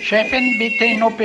[0.00, 1.18] Chefin, bitte in OP.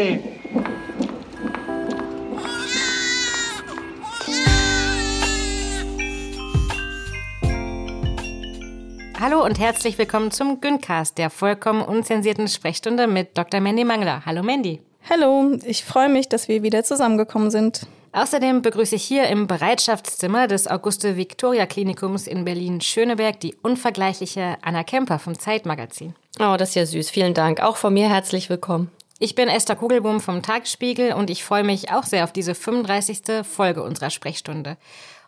[9.20, 13.60] Hallo und herzlich willkommen zum Güncast, der vollkommen unzensierten Sprechstunde mit Dr.
[13.60, 14.26] Mandy Mangler.
[14.26, 14.82] Hallo Mandy.
[15.10, 17.86] Hallo, ich freue mich, dass wir wieder zusammengekommen sind.
[18.12, 25.38] Außerdem begrüße ich hier im Bereitschaftszimmer des Auguste-Victoria-Klinikums in Berlin-Schöneberg die unvergleichliche Anna Kemper vom
[25.38, 26.16] Zeitmagazin.
[26.40, 27.10] Oh, das ist ja süß.
[27.10, 27.62] Vielen Dank.
[27.62, 28.90] Auch von mir herzlich willkommen.
[29.20, 33.46] Ich bin Esther Kugelbohm vom Tagesspiegel und ich freue mich auch sehr auf diese 35.
[33.46, 34.78] Folge unserer Sprechstunde.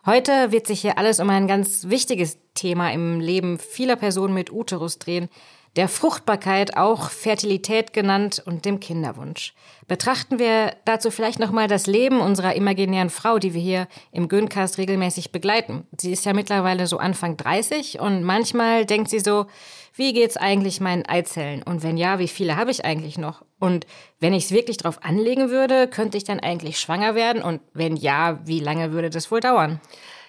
[0.04, 4.50] Heute wird sich hier alles um ein ganz wichtiges Thema im Leben vieler Personen mit
[4.50, 5.28] Uterus drehen,
[5.76, 9.54] der Fruchtbarkeit, auch Fertilität genannt und dem Kinderwunsch.
[9.88, 14.78] Betrachten wir dazu vielleicht nochmal das Leben unserer imaginären Frau, die wir hier im Göncast
[14.78, 15.86] regelmäßig begleiten.
[15.98, 19.46] Sie ist ja mittlerweile so Anfang 30 und manchmal denkt sie so,
[19.94, 21.62] wie geht's eigentlich meinen Eizellen?
[21.62, 23.44] Und wenn ja, wie viele habe ich eigentlich noch?
[23.58, 23.86] Und
[24.20, 27.42] wenn ich es wirklich drauf anlegen würde, könnte ich dann eigentlich schwanger werden?
[27.42, 29.80] Und wenn ja, wie lange würde das wohl dauern?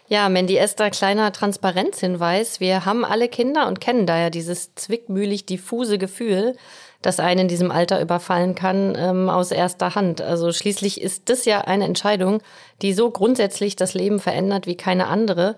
[0.10, 2.60] Ja, Mandy Esther, kleiner Transparenzhinweis.
[2.60, 6.58] Wir haben alle Kinder und kennen daher dieses zwickmühlig diffuse Gefühl,
[7.02, 10.22] das einen in diesem Alter überfallen kann, ähm, aus erster Hand.
[10.22, 12.42] Also schließlich ist das ja eine Entscheidung,
[12.82, 15.56] die so grundsätzlich das Leben verändert wie keine andere.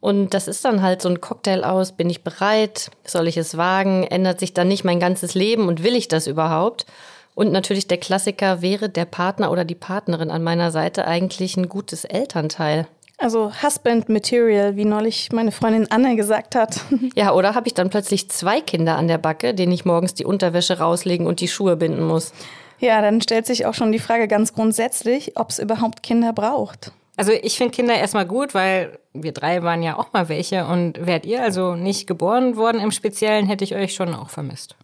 [0.00, 3.56] Und das ist dann halt so ein Cocktail aus, bin ich bereit, soll ich es
[3.56, 6.86] wagen, ändert sich dann nicht mein ganzes Leben und will ich das überhaupt?
[7.34, 11.68] Und natürlich der Klassiker, wäre der Partner oder die Partnerin an meiner Seite eigentlich ein
[11.68, 12.86] gutes Elternteil?
[13.20, 16.80] Also Husband Material, wie neulich meine Freundin Anne gesagt hat.
[17.14, 20.24] Ja, oder habe ich dann plötzlich zwei Kinder an der Backe, denen ich morgens die
[20.24, 22.32] Unterwäsche rauslegen und die Schuhe binden muss?
[22.78, 26.92] Ja, dann stellt sich auch schon die Frage ganz grundsätzlich, ob es überhaupt Kinder braucht.
[27.16, 31.06] Also ich finde Kinder erstmal gut, weil wir drei waren ja auch mal welche und
[31.06, 34.76] wärt ihr also nicht geboren worden im Speziellen, hätte ich euch schon auch vermisst.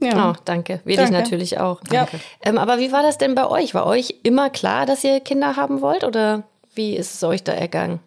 [0.00, 0.80] Ja, oh, danke.
[0.84, 1.12] Will danke.
[1.12, 1.80] ich natürlich auch.
[1.88, 2.16] Danke.
[2.16, 2.50] Ja.
[2.50, 3.74] Ähm, aber wie war das denn bei euch?
[3.74, 6.42] War euch immer klar, dass ihr Kinder haben wollt oder
[6.74, 8.00] wie ist es euch da ergangen?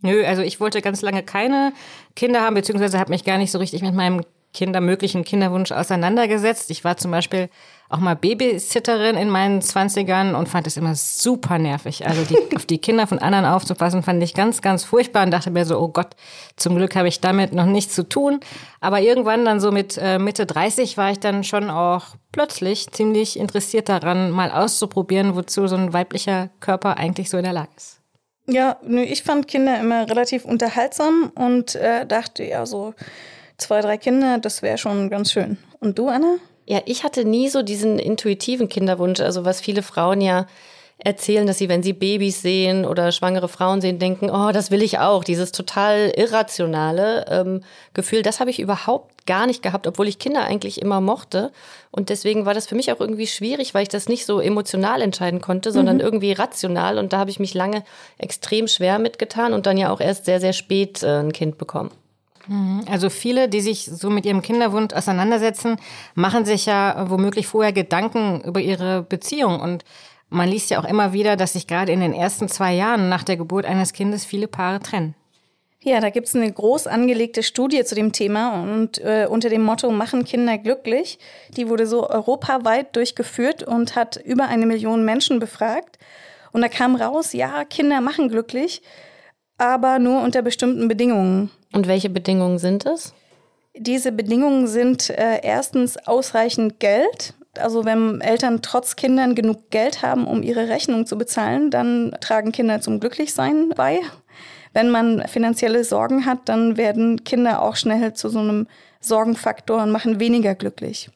[0.00, 1.72] Nö, also ich wollte ganz lange keine
[2.14, 4.22] Kinder haben, beziehungsweise habe mich gar nicht so richtig mit meinem
[4.54, 6.70] Kinder, möglichen Kinderwunsch auseinandergesetzt.
[6.70, 7.50] Ich war zum Beispiel
[7.90, 12.06] auch mal Babysitterin in meinen Zwanzigern und fand es immer super nervig.
[12.06, 15.50] Also die, auf die Kinder von anderen aufzupassen, fand ich ganz, ganz furchtbar und dachte
[15.50, 16.16] mir so, oh Gott,
[16.56, 18.40] zum Glück habe ich damit noch nichts zu tun.
[18.80, 23.38] Aber irgendwann dann so mit äh, Mitte 30 war ich dann schon auch plötzlich ziemlich
[23.38, 27.93] interessiert daran, mal auszuprobieren, wozu so ein weiblicher Körper eigentlich so in der Lage ist.
[28.46, 32.94] Ja, ich fand Kinder immer relativ unterhaltsam und äh, dachte, ja, so
[33.56, 35.56] zwei, drei Kinder, das wäre schon ganz schön.
[35.80, 36.36] Und du, Anna?
[36.66, 40.46] Ja, ich hatte nie so diesen intuitiven Kinderwunsch, also was viele Frauen ja
[40.98, 44.82] erzählen, dass sie, wenn sie Babys sehen oder schwangere Frauen sehen, denken, oh, das will
[44.82, 45.24] ich auch.
[45.24, 47.60] Dieses total irrationale ähm,
[47.92, 51.52] Gefühl, das habe ich überhaupt gar nicht gehabt, obwohl ich Kinder eigentlich immer mochte.
[51.90, 55.02] Und deswegen war das für mich auch irgendwie schwierig, weil ich das nicht so emotional
[55.02, 56.02] entscheiden konnte, sondern mhm.
[56.02, 56.98] irgendwie rational.
[56.98, 57.84] Und da habe ich mich lange
[58.18, 61.90] extrem schwer mitgetan und dann ja auch erst sehr, sehr spät äh, ein Kind bekommen.
[62.46, 62.84] Mhm.
[62.90, 65.76] Also viele, die sich so mit ihrem Kinderwunsch auseinandersetzen,
[66.14, 69.60] machen sich ja womöglich vorher Gedanken über ihre Beziehung.
[69.60, 69.84] Und
[70.34, 73.22] man liest ja auch immer wieder, dass sich gerade in den ersten zwei Jahren nach
[73.22, 75.14] der Geburt eines Kindes viele Paare trennen.
[75.80, 79.90] Ja, da gibt's eine groß angelegte Studie zu dem Thema und äh, unter dem Motto
[79.90, 81.18] Machen Kinder glücklich.
[81.56, 85.98] Die wurde so europaweit durchgeführt und hat über eine Million Menschen befragt.
[86.52, 88.80] Und da kam raus, ja, Kinder machen glücklich,
[89.58, 91.50] aber nur unter bestimmten Bedingungen.
[91.72, 93.12] Und welche Bedingungen sind es?
[93.76, 97.34] Diese Bedingungen sind äh, erstens ausreichend Geld.
[97.58, 102.52] Also wenn Eltern trotz Kindern genug Geld haben, um ihre Rechnung zu bezahlen, dann tragen
[102.52, 104.00] Kinder zum Glücklichsein bei.
[104.72, 108.66] Wenn man finanzielle Sorgen hat, dann werden Kinder auch schnell zu so einem
[109.00, 111.10] Sorgenfaktor und machen weniger glücklich.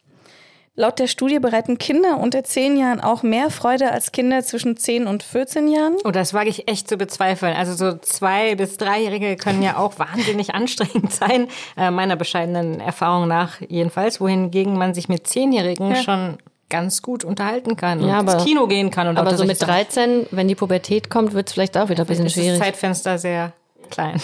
[0.79, 5.09] Laut der Studie bereiten Kinder unter 10 Jahren auch mehr Freude als Kinder zwischen 10
[5.09, 5.97] und 14 Jahren.
[6.05, 7.57] Oh, das wage ich echt zu bezweifeln.
[7.57, 13.27] Also so zwei- bis dreijährige können ja auch wahnsinnig anstrengend sein, äh, meiner bescheidenen Erfahrung
[13.27, 15.97] nach jedenfalls, wohingegen man sich mit Zehnjährigen ja.
[15.97, 16.39] schon
[16.69, 19.09] ganz gut unterhalten kann ja, und aber, ins Kino gehen kann.
[19.09, 22.07] Und aber so mit 13, wenn die Pubertät kommt, wird es vielleicht auch wieder ein
[22.07, 22.53] bisschen schwierig.
[22.53, 23.53] Ist das Zeitfenster sehr
[23.91, 24.21] klein.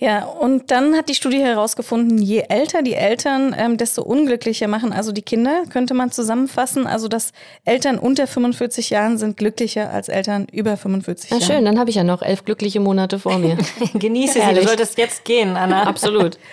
[0.00, 4.92] Ja, und dann hat die Studie herausgefunden, je älter die Eltern, ähm, desto unglücklicher machen
[4.92, 6.86] also die Kinder, könnte man zusammenfassen.
[6.86, 7.32] Also dass
[7.64, 11.40] Eltern unter 45 Jahren sind glücklicher als Eltern über 45 Jahren.
[11.40, 13.58] Na schön, dann habe ich ja noch elf glückliche Monate vor mir.
[13.94, 15.82] Genieße sie, du solltest jetzt gehen, Anna.
[15.82, 16.38] Absolut.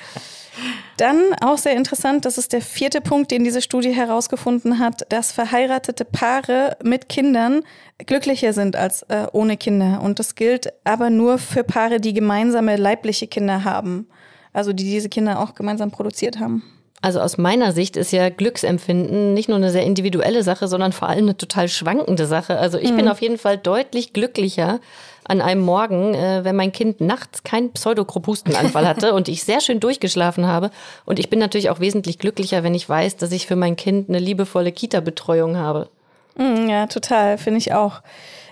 [0.98, 5.32] Dann auch sehr interessant, das ist der vierte Punkt, den diese Studie herausgefunden hat, dass
[5.32, 7.64] verheiratete Paare mit Kindern
[8.06, 10.02] glücklicher sind als äh, ohne Kinder.
[10.02, 14.08] Und das gilt aber nur für Paare, die gemeinsame leibliche Kinder haben.
[14.54, 16.64] Also die diese Kinder auch gemeinsam produziert haben.
[17.02, 21.08] Also aus meiner Sicht ist ja Glücksempfinden nicht nur eine sehr individuelle Sache, sondern vor
[21.08, 22.58] allem eine total schwankende Sache.
[22.58, 22.96] Also ich mhm.
[22.96, 24.80] bin auf jeden Fall deutlich glücklicher
[25.28, 29.80] an einem Morgen, äh, wenn mein Kind nachts keinen Pseudokropustenanfall hatte und ich sehr schön
[29.80, 30.72] durchgeschlafen habe.
[31.06, 34.10] Und ich bin natürlich auch wesentlich glücklicher, wenn ich weiß, dass ich für mein Kind
[34.10, 35.90] eine liebevolle Kita-Betreuung habe.
[36.38, 38.02] Mhm, ja, total, finde ich auch.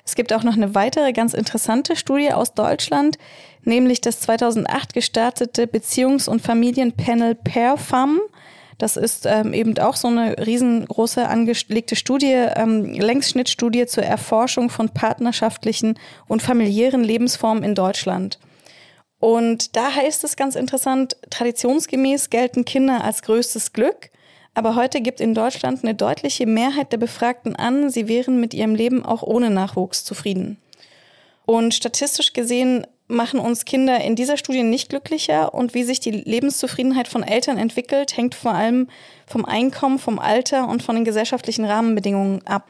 [0.06, 3.18] Es gibt auch noch eine weitere ganz interessante Studie aus Deutschland,
[3.64, 8.20] nämlich das 2008 gestartete Beziehungs- und Familienpanel PairFam.
[8.84, 14.90] Das ist ähm, eben auch so eine riesengroße angelegte Studie, ähm, Längsschnittstudie zur Erforschung von
[14.90, 15.98] partnerschaftlichen
[16.28, 18.40] und familiären Lebensformen in Deutschland.
[19.22, 24.10] Und da heißt es ganz interessant, traditionsgemäß gelten Kinder als größtes Glück.
[24.54, 28.76] Aber heute gibt in Deutschland eine deutliche Mehrheit der Befragten an, sie wären mit ihrem
[28.76, 30.58] Leben auch ohne Nachwuchs zufrieden.
[31.46, 36.12] Und statistisch gesehen machen uns Kinder in dieser Studie nicht glücklicher und wie sich die
[36.12, 38.88] Lebenszufriedenheit von Eltern entwickelt, hängt vor allem
[39.28, 42.68] vom Einkommen, vom Alter und von den gesellschaftlichen Rahmenbedingungen ab.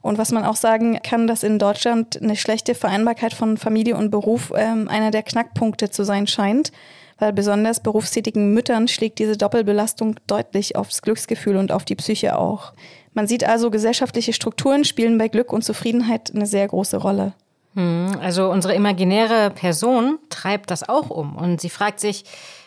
[0.00, 4.10] Und was man auch sagen kann, dass in Deutschland eine schlechte Vereinbarkeit von Familie und
[4.10, 6.72] Beruf ähm, einer der Knackpunkte zu sein scheint,
[7.18, 12.72] weil besonders berufstätigen Müttern schlägt diese Doppelbelastung deutlich aufs Glücksgefühl und auf die Psyche auch.
[13.12, 17.34] Man sieht also, gesellschaftliche Strukturen spielen bei Glück und Zufriedenheit eine sehr große Rolle.
[17.74, 22.24] Hm, also unsere imaginäre Person treibt das auch um und sie fragt sich,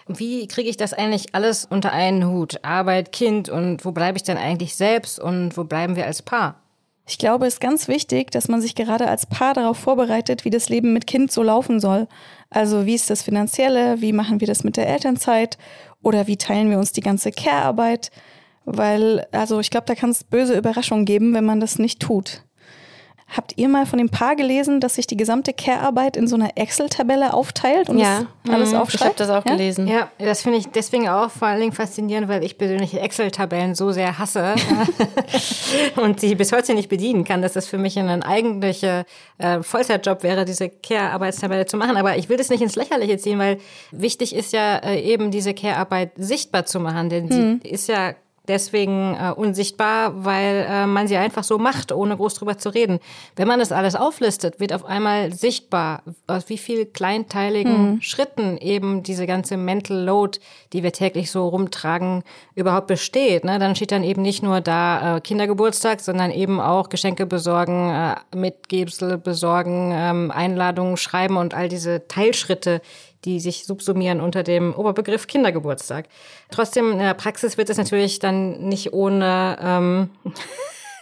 [0.08, 2.64] wie kriege ich das eigentlich alles unter einen Hut?
[2.64, 6.62] Arbeit, Kind und wo bleibe ich denn eigentlich selbst und wo bleiben wir als Paar?
[7.08, 10.50] Ich glaube, es ist ganz wichtig, dass man sich gerade als Paar darauf vorbereitet, wie
[10.50, 12.08] das Leben mit Kind so laufen soll.
[12.50, 15.58] Also wie ist das Finanzielle, wie machen wir das mit der Elternzeit
[16.02, 18.12] oder wie teilen wir uns die ganze Care-Arbeit?
[18.66, 22.44] Weil, also ich glaube, da kann es böse Überraschungen geben, wenn man das nicht tut.
[23.36, 26.58] Habt ihr mal von dem Paar gelesen, dass sich die gesamte Care-Arbeit in so einer
[26.58, 28.26] Excel-Tabelle aufteilt und ja.
[28.50, 28.80] alles mhm.
[28.80, 29.02] aufschreibt?
[29.02, 29.56] Ich habe das auch ja?
[29.56, 29.88] gelesen.
[29.88, 33.94] Ja, das finde ich deswegen auch vor allen Dingen faszinierend, weil ich persönlich Excel-Tabellen so
[33.94, 34.56] sehr hasse
[35.96, 39.06] und sie bis heute nicht bedienen kann, dass das für mich ein eigentlicher
[39.38, 41.96] äh, Vollzeitjob wäre, diese Care-Arbeitstabelle zu machen.
[41.96, 43.60] Aber ich will das nicht ins Lächerliche ziehen, weil
[43.92, 47.62] wichtig ist ja äh, eben diese Care-Arbeit sichtbar zu machen, denn mhm.
[47.64, 48.14] sie ist ja
[48.48, 53.00] deswegen äh, unsichtbar, weil äh, man sie einfach so macht, ohne groß drüber zu reden.
[53.36, 58.02] Wenn man das alles auflistet, wird auf einmal sichtbar, aus wie viel kleinteiligen mhm.
[58.02, 60.40] Schritten eben diese ganze Mental Load,
[60.74, 62.24] die wir täglich so rumtragen,
[62.56, 63.46] überhaupt besteht.
[63.46, 63.60] Ne?
[63.60, 68.16] Dann steht dann eben nicht nur da äh, Kindergeburtstag, sondern eben auch Geschenke besorgen, äh,
[68.36, 72.82] Mitgebsel besorgen, ähm, Einladungen schreiben und all diese Teilschritte,
[73.26, 76.08] die sich subsumieren unter dem Oberbegriff Kindergeburtstag.
[76.50, 80.10] Trotzdem in der Praxis wird es natürlich dann nicht ohne ähm,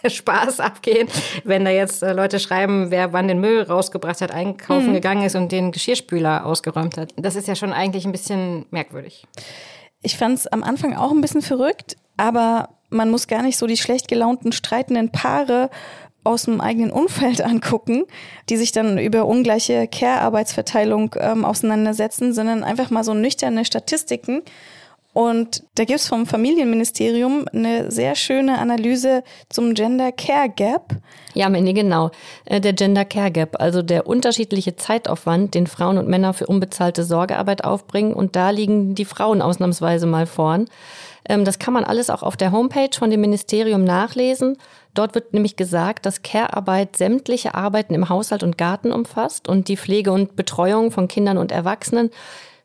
[0.06, 1.08] Spaß abgehen,
[1.44, 4.94] wenn da jetzt äh, Leute schreiben, wer wann den Müll rausgebracht hat, einkaufen mhm.
[4.94, 7.12] gegangen ist und den Geschirrspüler ausgeräumt hat.
[7.16, 9.26] Das ist ja schon eigentlich ein bisschen merkwürdig.
[10.02, 13.66] Ich fand es am Anfang auch ein bisschen verrückt, aber man muss gar nicht so
[13.66, 15.70] die schlecht gelaunten, streitenden Paare
[16.24, 18.04] aus dem eigenen Umfeld angucken,
[18.48, 24.42] die sich dann über ungleiche Care-Arbeitsverteilung ähm, auseinandersetzen, sondern einfach mal so nüchterne Statistiken.
[25.12, 30.94] Und da gibt's vom Familienministerium eine sehr schöne Analyse zum Gender Care Gap.
[31.34, 32.10] Ja, Mandy, genau.
[32.44, 37.02] Äh, der Gender Care Gap, also der unterschiedliche Zeitaufwand, den Frauen und Männer für unbezahlte
[37.02, 38.12] Sorgearbeit aufbringen.
[38.12, 40.68] Und da liegen die Frauen ausnahmsweise mal vorn.
[41.28, 44.58] Ähm, das kann man alles auch auf der Homepage von dem Ministerium nachlesen.
[44.94, 49.76] Dort wird nämlich gesagt, dass Care-Arbeit sämtliche Arbeiten im Haushalt und Garten umfasst und die
[49.76, 52.10] Pflege und Betreuung von Kindern und Erwachsenen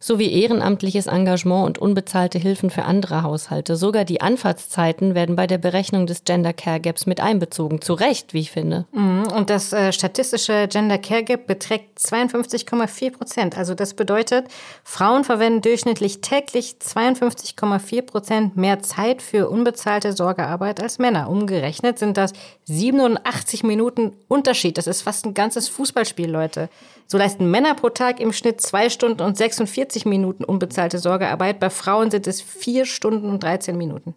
[0.06, 3.76] sowie ehrenamtliches Engagement und unbezahlte Hilfen für andere Haushalte.
[3.76, 7.82] Sogar die Anfahrtszeiten werden bei der Berechnung des Gender Care Gaps mit einbezogen.
[7.82, 8.86] Zu Recht, wie ich finde.
[8.92, 9.24] Mhm.
[9.36, 13.58] Und das äh, statistische Gender Care Gap beträgt 52,4 Prozent.
[13.58, 14.46] Also das bedeutet,
[14.84, 21.32] Frauen verwenden durchschnittlich täglich 52,4 Prozent mehr Zeit für unbezahlte Sorgearbeit als Männer.
[21.32, 22.34] Umgerechnet sind das
[22.66, 24.78] 87 Minuten Unterschied.
[24.78, 26.70] Das ist fast ein ganzes Fußballspiel, Leute.
[27.08, 31.62] So leisten Männer pro Tag im Schnitt zwei Stunden und 46 Minuten unbezahlte Sorgearbeit.
[31.62, 34.14] Bei Frauen sind es vier Stunden und 13 Minuten.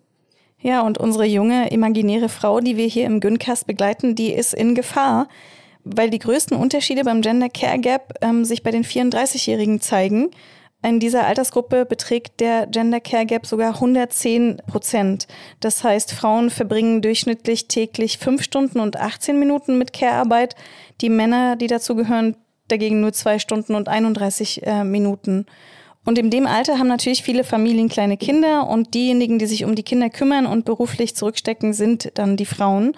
[0.61, 4.75] Ja, und unsere junge imaginäre Frau, die wir hier im Güncast begleiten, die ist in
[4.75, 5.28] Gefahr,
[5.85, 10.30] weil die größten Unterschiede beim Gender Care Gap ähm, sich bei den 34-Jährigen zeigen.
[10.82, 15.26] In dieser Altersgruppe beträgt der Gender Care Gap sogar 110 Prozent.
[15.61, 20.54] Das heißt, Frauen verbringen durchschnittlich täglich fünf Stunden und 18 Minuten mit Care-Arbeit.
[21.00, 22.37] Die Männer, die dazu gehören,
[22.69, 25.47] dagegen nur zwei Stunden und 31 äh, Minuten.
[26.05, 29.75] Und in dem Alter haben natürlich viele Familien kleine Kinder und diejenigen, die sich um
[29.75, 32.95] die Kinder kümmern und beruflich zurückstecken, sind dann die Frauen.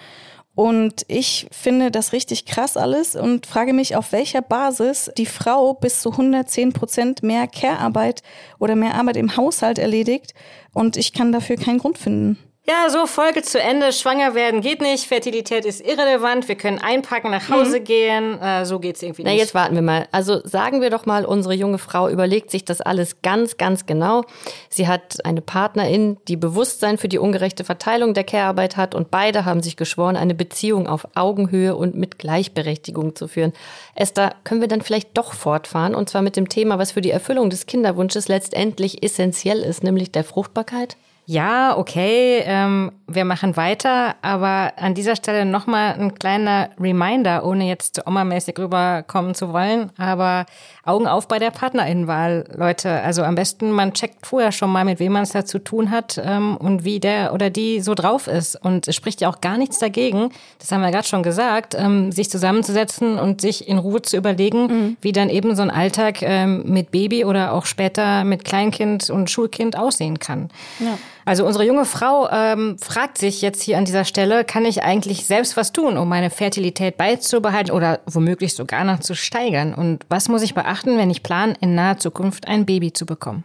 [0.54, 5.74] Und ich finde das richtig krass alles und frage mich, auf welcher Basis die Frau
[5.74, 8.22] bis zu 110 Prozent mehr Care-Arbeit
[8.58, 10.34] oder mehr Arbeit im Haushalt erledigt.
[10.72, 12.36] Und ich kann dafür keinen Grund finden.
[12.68, 13.90] Ja, so Folge zu Ende.
[13.90, 15.06] Schwanger werden geht nicht.
[15.06, 16.46] Fertilität ist irrelevant.
[16.46, 17.84] Wir können einpacken, nach Hause mhm.
[17.84, 18.40] gehen.
[18.40, 19.32] Äh, so geht's irgendwie nicht.
[19.32, 20.06] Na, jetzt warten wir mal.
[20.12, 24.24] Also sagen wir doch mal, unsere junge Frau überlegt sich das alles ganz, ganz genau.
[24.68, 29.46] Sie hat eine Partnerin, die Bewusstsein für die ungerechte Verteilung der Care-Arbeit hat und beide
[29.46, 33.54] haben sich geschworen, eine Beziehung auf Augenhöhe und mit Gleichberechtigung zu führen.
[33.94, 37.10] Esther, können wir dann vielleicht doch fortfahren und zwar mit dem Thema, was für die
[37.10, 40.96] Erfüllung des Kinderwunsches letztendlich essentiell ist, nämlich der Fruchtbarkeit?
[41.26, 47.68] Ja, okay, ähm, wir machen weiter, aber an dieser Stelle nochmal ein kleiner Reminder, ohne
[47.68, 50.46] jetzt zu Oma-mäßig rüberkommen zu wollen, aber
[50.90, 52.90] Augen auf bei der Partnerinnenwahl, Leute.
[53.02, 55.90] Also am besten, man checkt vorher schon mal, mit wem man es da zu tun
[55.90, 58.56] hat ähm, und wie der oder die so drauf ist.
[58.56, 62.10] Und es spricht ja auch gar nichts dagegen, das haben wir gerade schon gesagt, ähm,
[62.10, 64.96] sich zusammenzusetzen und sich in Ruhe zu überlegen, mhm.
[65.00, 69.30] wie dann eben so ein Alltag ähm, mit Baby oder auch später mit Kleinkind und
[69.30, 70.50] Schulkind aussehen kann.
[70.80, 70.98] Ja.
[71.24, 75.26] Also unsere junge Frau ähm, fragt sich jetzt hier an dieser Stelle, kann ich eigentlich
[75.26, 79.74] selbst was tun, um meine Fertilität beizubehalten oder womöglich sogar noch zu steigern?
[79.74, 83.44] Und was muss ich beachten, wenn ich plane, in naher Zukunft ein Baby zu bekommen?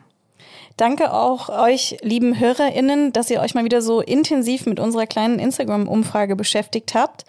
[0.77, 5.39] Danke auch euch, lieben HörerInnen, dass ihr euch mal wieder so intensiv mit unserer kleinen
[5.39, 7.23] Instagram-Umfrage beschäftigt habt.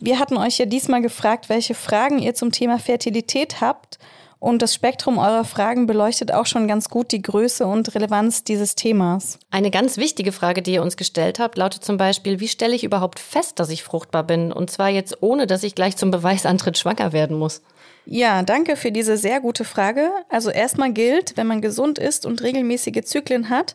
[0.00, 3.98] Wir hatten euch ja diesmal gefragt, welche Fragen ihr zum Thema Fertilität habt.
[4.40, 8.76] Und das Spektrum eurer Fragen beleuchtet auch schon ganz gut die Größe und Relevanz dieses
[8.76, 9.38] Themas.
[9.50, 12.84] Eine ganz wichtige Frage, die ihr uns gestellt habt, lautet zum Beispiel, wie stelle ich
[12.84, 14.52] überhaupt fest, dass ich fruchtbar bin?
[14.52, 17.62] Und zwar jetzt ohne, dass ich gleich zum Beweisantritt schwanger werden muss.
[18.06, 20.10] Ja, danke für diese sehr gute Frage.
[20.28, 23.74] Also erstmal gilt, wenn man gesund ist und regelmäßige Zyklen hat,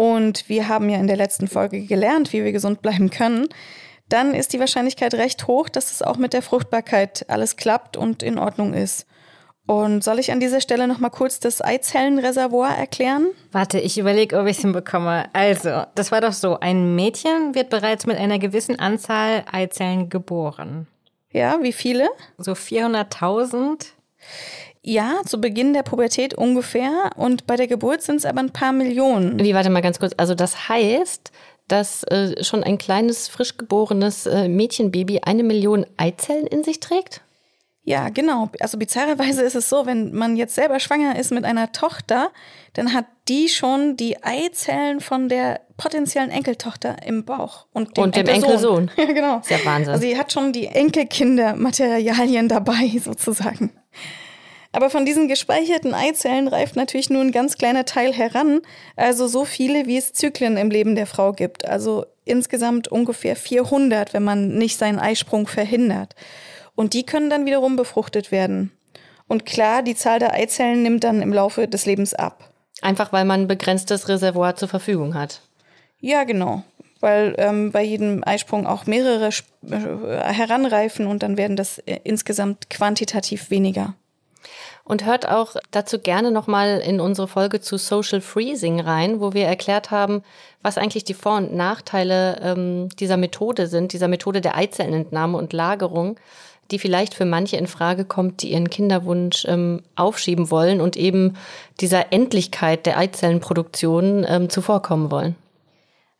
[0.00, 3.48] und wir haben ja in der letzten Folge gelernt, wie wir gesund bleiben können,
[4.08, 8.22] dann ist die Wahrscheinlichkeit recht hoch, dass es auch mit der Fruchtbarkeit alles klappt und
[8.22, 9.04] in Ordnung ist.
[9.70, 13.28] Und soll ich an dieser Stelle noch mal kurz das Eizellenreservoir erklären?
[13.52, 15.26] Warte, ich überlege, ob ich es hinbekomme.
[15.32, 20.88] Also, das war doch so, ein Mädchen wird bereits mit einer gewissen Anzahl Eizellen geboren.
[21.30, 22.08] Ja, wie viele?
[22.36, 23.92] So 400.000.
[24.82, 27.10] Ja, zu Beginn der Pubertät ungefähr.
[27.14, 29.38] Und bei der Geburt sind es aber ein paar Millionen.
[29.38, 30.14] Wie, warte mal ganz kurz.
[30.16, 31.30] Also das heißt,
[31.68, 37.22] dass äh, schon ein kleines, frisch geborenes äh, Mädchenbaby eine Million Eizellen in sich trägt?
[37.82, 38.50] Ja, genau.
[38.60, 42.30] Also bizarrerweise ist es so, wenn man jetzt selber schwanger ist mit einer Tochter,
[42.74, 48.16] dann hat die schon die Eizellen von der potenziellen Enkeltochter im Bauch und dem, und
[48.16, 48.90] dem Enkelsohn.
[48.96, 49.38] Ja, genau.
[49.38, 49.94] Ist ja Wahnsinn.
[49.94, 53.72] Also sie hat schon die Enkelkindermaterialien dabei sozusagen.
[54.72, 58.60] Aber von diesen gespeicherten Eizellen reift natürlich nur ein ganz kleiner Teil heran,
[58.94, 61.64] also so viele, wie es Zyklen im Leben der Frau gibt.
[61.64, 66.14] Also insgesamt ungefähr 400, wenn man nicht seinen Eisprung verhindert.
[66.80, 68.70] Und die können dann wiederum befruchtet werden.
[69.28, 72.54] Und klar, die Zahl der Eizellen nimmt dann im Laufe des Lebens ab.
[72.80, 75.42] Einfach weil man ein begrenztes Reservoir zur Verfügung hat.
[75.98, 76.62] Ja, genau.
[77.00, 82.70] Weil ähm, bei jedem Eisprung auch mehrere äh, heranreifen und dann werden das äh, insgesamt
[82.70, 83.92] quantitativ weniger.
[84.82, 89.44] Und hört auch dazu gerne nochmal in unsere Folge zu Social Freezing rein, wo wir
[89.44, 90.22] erklärt haben,
[90.62, 95.52] was eigentlich die Vor- und Nachteile ähm, dieser Methode sind, dieser Methode der Eizellenentnahme und
[95.52, 96.18] Lagerung
[96.70, 101.34] die vielleicht für manche in Frage kommt, die ihren Kinderwunsch ähm, aufschieben wollen und eben
[101.80, 105.36] dieser Endlichkeit der Eizellenproduktion ähm, zuvorkommen wollen.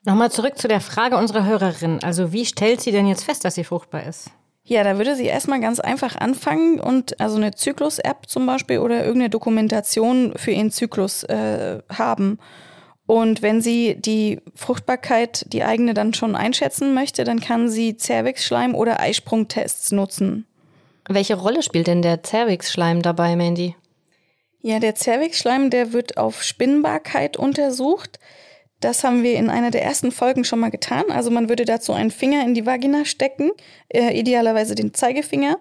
[0.05, 1.99] Nochmal zurück zu der Frage unserer Hörerin.
[2.03, 4.31] Also wie stellt sie denn jetzt fest, dass sie fruchtbar ist?
[4.65, 9.01] Ja, da würde sie erstmal ganz einfach anfangen und also eine Zyklus-App zum Beispiel oder
[9.01, 12.39] irgendeine Dokumentation für ihren Zyklus äh, haben.
[13.11, 18.73] Und wenn sie die Fruchtbarkeit, die eigene dann schon einschätzen möchte, dann kann sie Cervix-Schleim
[18.73, 20.47] oder Eisprungtests nutzen.
[21.09, 23.75] Welche Rolle spielt denn der Cervix-Schleim dabei, Mandy?
[24.63, 28.21] Ja, der Cervix-Schleim, der wird auf Spinnbarkeit untersucht.
[28.79, 31.07] Das haben wir in einer der ersten Folgen schon mal getan.
[31.11, 33.51] Also man würde dazu einen Finger in die Vagina stecken,
[33.89, 35.59] äh, idealerweise den Zeigefinger.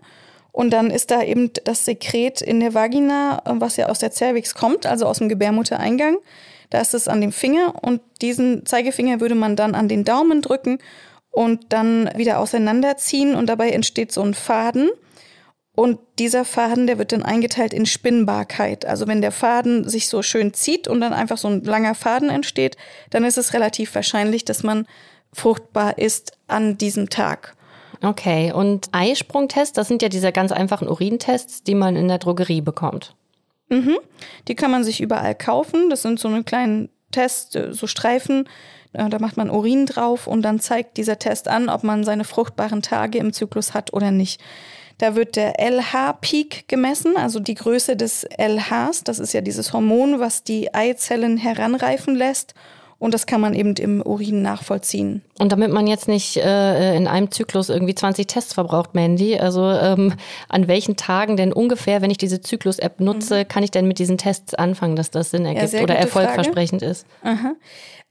[0.51, 4.53] Und dann ist da eben das Sekret in der Vagina, was ja aus der Cervix
[4.53, 6.19] kommt, also aus dem Gebärmuttereingang.
[6.69, 10.41] Da ist es an dem Finger und diesen Zeigefinger würde man dann an den Daumen
[10.41, 10.79] drücken
[11.31, 14.89] und dann wieder auseinanderziehen und dabei entsteht so ein Faden.
[15.75, 18.85] Und dieser Faden, der wird dann eingeteilt in Spinnbarkeit.
[18.85, 22.29] Also wenn der Faden sich so schön zieht und dann einfach so ein langer Faden
[22.29, 22.75] entsteht,
[23.11, 24.85] dann ist es relativ wahrscheinlich, dass man
[25.31, 27.55] fruchtbar ist an diesem Tag.
[28.01, 32.61] Okay, und Eisprungtest, das sind ja diese ganz einfachen Urintests, die man in der Drogerie
[32.61, 33.15] bekommt.
[33.69, 33.97] Mhm.
[34.47, 35.89] Die kann man sich überall kaufen.
[35.89, 38.47] Das sind so eine kleinen Tests, äh, so Streifen.
[38.93, 42.23] Äh, da macht man Urin drauf und dann zeigt dieser Test an, ob man seine
[42.23, 44.41] fruchtbaren Tage im Zyklus hat oder nicht.
[44.97, 49.05] Da wird der LH-Peak gemessen, also die Größe des LHs.
[49.05, 52.53] Das ist ja dieses Hormon, was die Eizellen heranreifen lässt.
[52.99, 55.21] Und das kann man eben im Urin nachvollziehen.
[55.39, 59.71] Und damit man jetzt nicht äh, in einem Zyklus irgendwie 20 Tests verbraucht, Mandy, also
[59.71, 60.13] ähm,
[60.49, 63.47] an welchen Tagen denn ungefähr, wenn ich diese Zyklus-App nutze, mhm.
[63.47, 66.91] kann ich denn mit diesen Tests anfangen, dass das Sinn ergibt ja, oder erfolgversprechend Frage.
[66.91, 67.05] ist?
[67.23, 67.53] Aha.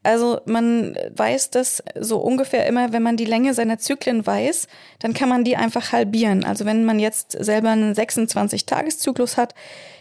[0.01, 4.67] Also man weiß das so ungefähr immer, wenn man die Länge seiner Zyklen weiß,
[4.99, 6.45] dann kann man die einfach halbieren.
[6.45, 9.53] Also wenn man jetzt selber einen 26-Tages-Zyklus hat,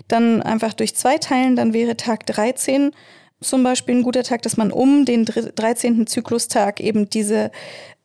[0.07, 2.93] dann einfach durch zwei teilen, dann wäre Tag 13
[3.41, 6.07] zum Beispiel ein guter Tag, dass man um den 13.
[6.07, 7.51] Zyklustag eben diese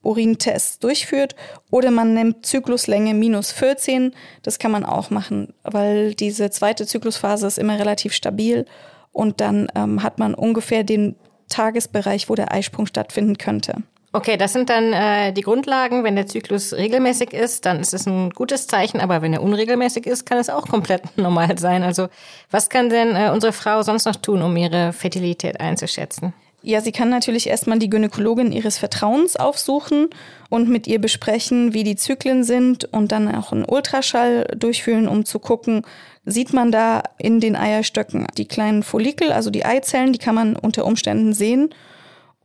[0.03, 1.35] Urintests durchführt.
[1.71, 4.13] Oder man nimmt Zykluslänge minus 14.
[4.43, 8.65] Das kann man auch machen, weil diese zweite Zyklusphase ist immer relativ stabil.
[9.11, 11.15] Und dann ähm, hat man ungefähr den
[11.49, 13.83] Tagesbereich, wo der Eisprung stattfinden könnte.
[14.15, 16.03] Okay, das sind dann äh, die Grundlagen.
[16.03, 19.01] Wenn der Zyklus regelmäßig ist, dann ist es ein gutes Zeichen.
[19.01, 21.81] Aber wenn er unregelmäßig ist, kann es auch komplett normal sein.
[21.81, 22.09] Also
[22.51, 26.31] was kann denn äh, unsere Frau sonst noch tun, um ihre Fertilität einzuschätzen?
[26.61, 30.11] Ja, sie kann natürlich erstmal die Gynäkologin ihres Vertrauens aufsuchen
[30.49, 35.25] und mit ihr besprechen, wie die Zyklen sind und dann auch einen Ultraschall durchführen, um
[35.25, 35.81] zu gucken,
[36.23, 40.55] sieht man da in den Eierstöcken die kleinen Follikel, also die Eizellen, die kann man
[40.55, 41.73] unter Umständen sehen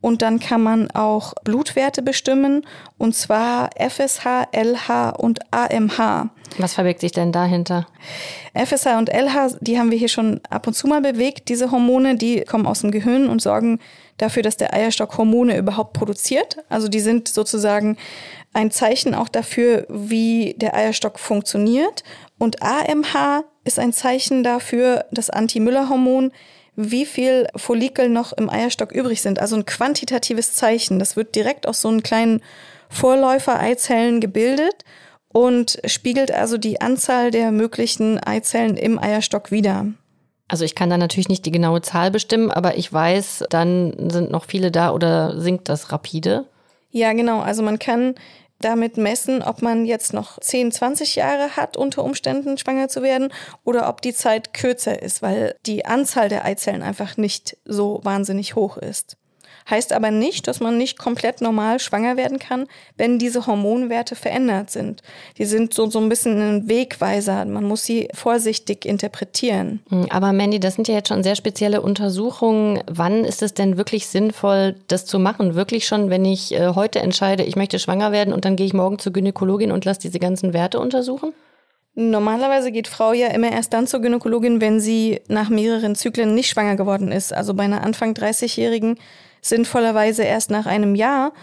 [0.01, 2.65] und dann kann man auch Blutwerte bestimmen,
[2.97, 6.29] und zwar FSH, LH und AMH.
[6.57, 7.87] Was verbirgt sich denn dahinter?
[8.53, 11.49] FSH und LH, die haben wir hier schon ab und zu mal bewegt.
[11.49, 13.79] Diese Hormone, die kommen aus dem Gehirn und sorgen
[14.17, 16.57] dafür, dass der Eierstock Hormone überhaupt produziert.
[16.69, 17.97] Also die sind sozusagen
[18.53, 22.03] ein Zeichen auch dafür, wie der Eierstock funktioniert.
[22.37, 26.31] Und AMH ist ein Zeichen dafür, das Anti-Müller-Hormon,
[26.81, 29.39] wie viel Follikel noch im Eierstock übrig sind.
[29.39, 30.97] Also ein quantitatives Zeichen.
[30.97, 32.41] Das wird direkt aus so einem kleinen
[32.89, 34.85] Vorläufer-Eizellen gebildet
[35.27, 39.87] und spiegelt also die Anzahl der möglichen Eizellen im Eierstock wider.
[40.47, 44.31] Also ich kann da natürlich nicht die genaue Zahl bestimmen, aber ich weiß, dann sind
[44.31, 46.45] noch viele da oder sinkt das rapide.
[46.91, 47.41] Ja, genau.
[47.41, 48.15] Also man kann
[48.61, 53.31] damit messen, ob man jetzt noch 10, 20 Jahre hat, unter Umständen schwanger zu werden,
[53.63, 58.55] oder ob die Zeit kürzer ist, weil die Anzahl der Eizellen einfach nicht so wahnsinnig
[58.55, 59.18] hoch ist.
[59.69, 64.71] Heißt aber nicht, dass man nicht komplett normal schwanger werden kann, wenn diese Hormonwerte verändert
[64.71, 65.01] sind.
[65.37, 67.45] Die sind so, so ein bisschen ein Wegweiser.
[67.45, 69.81] Man muss sie vorsichtig interpretieren.
[69.89, 72.81] Hm, aber Mandy, das sind ja jetzt schon sehr spezielle Untersuchungen.
[72.87, 75.55] Wann ist es denn wirklich sinnvoll, das zu machen?
[75.55, 78.73] Wirklich schon, wenn ich äh, heute entscheide, ich möchte schwanger werden und dann gehe ich
[78.73, 81.33] morgen zur Gynäkologin und lasse diese ganzen Werte untersuchen?
[81.95, 86.49] Normalerweise geht Frau ja immer erst dann zur Gynäkologin, wenn sie nach mehreren Zyklen nicht
[86.49, 87.33] schwanger geworden ist.
[87.33, 88.97] Also bei einer Anfang 30-Jährigen
[89.41, 91.33] sinnvollerweise erst nach einem Jahr.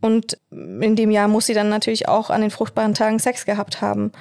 [0.00, 3.80] Und in dem Jahr muss sie dann natürlich auch an den fruchtbaren Tagen Sex gehabt
[3.80, 4.12] haben.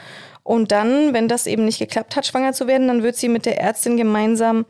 [0.43, 3.45] Und dann, wenn das eben nicht geklappt hat, schwanger zu werden, dann wird sie mit
[3.45, 4.65] der Ärztin gemeinsam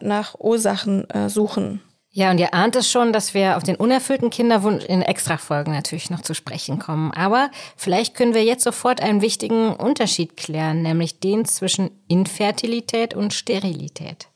[0.00, 1.82] nach Ursachen äh, suchen.
[2.12, 6.10] Ja, und ihr ahnt es schon, dass wir auf den unerfüllten Kinderwunsch in Extrafolgen natürlich
[6.10, 7.12] noch zu sprechen kommen.
[7.12, 13.32] Aber vielleicht können wir jetzt sofort einen wichtigen Unterschied klären, nämlich den zwischen Infertilität und
[13.32, 14.29] Sterilität.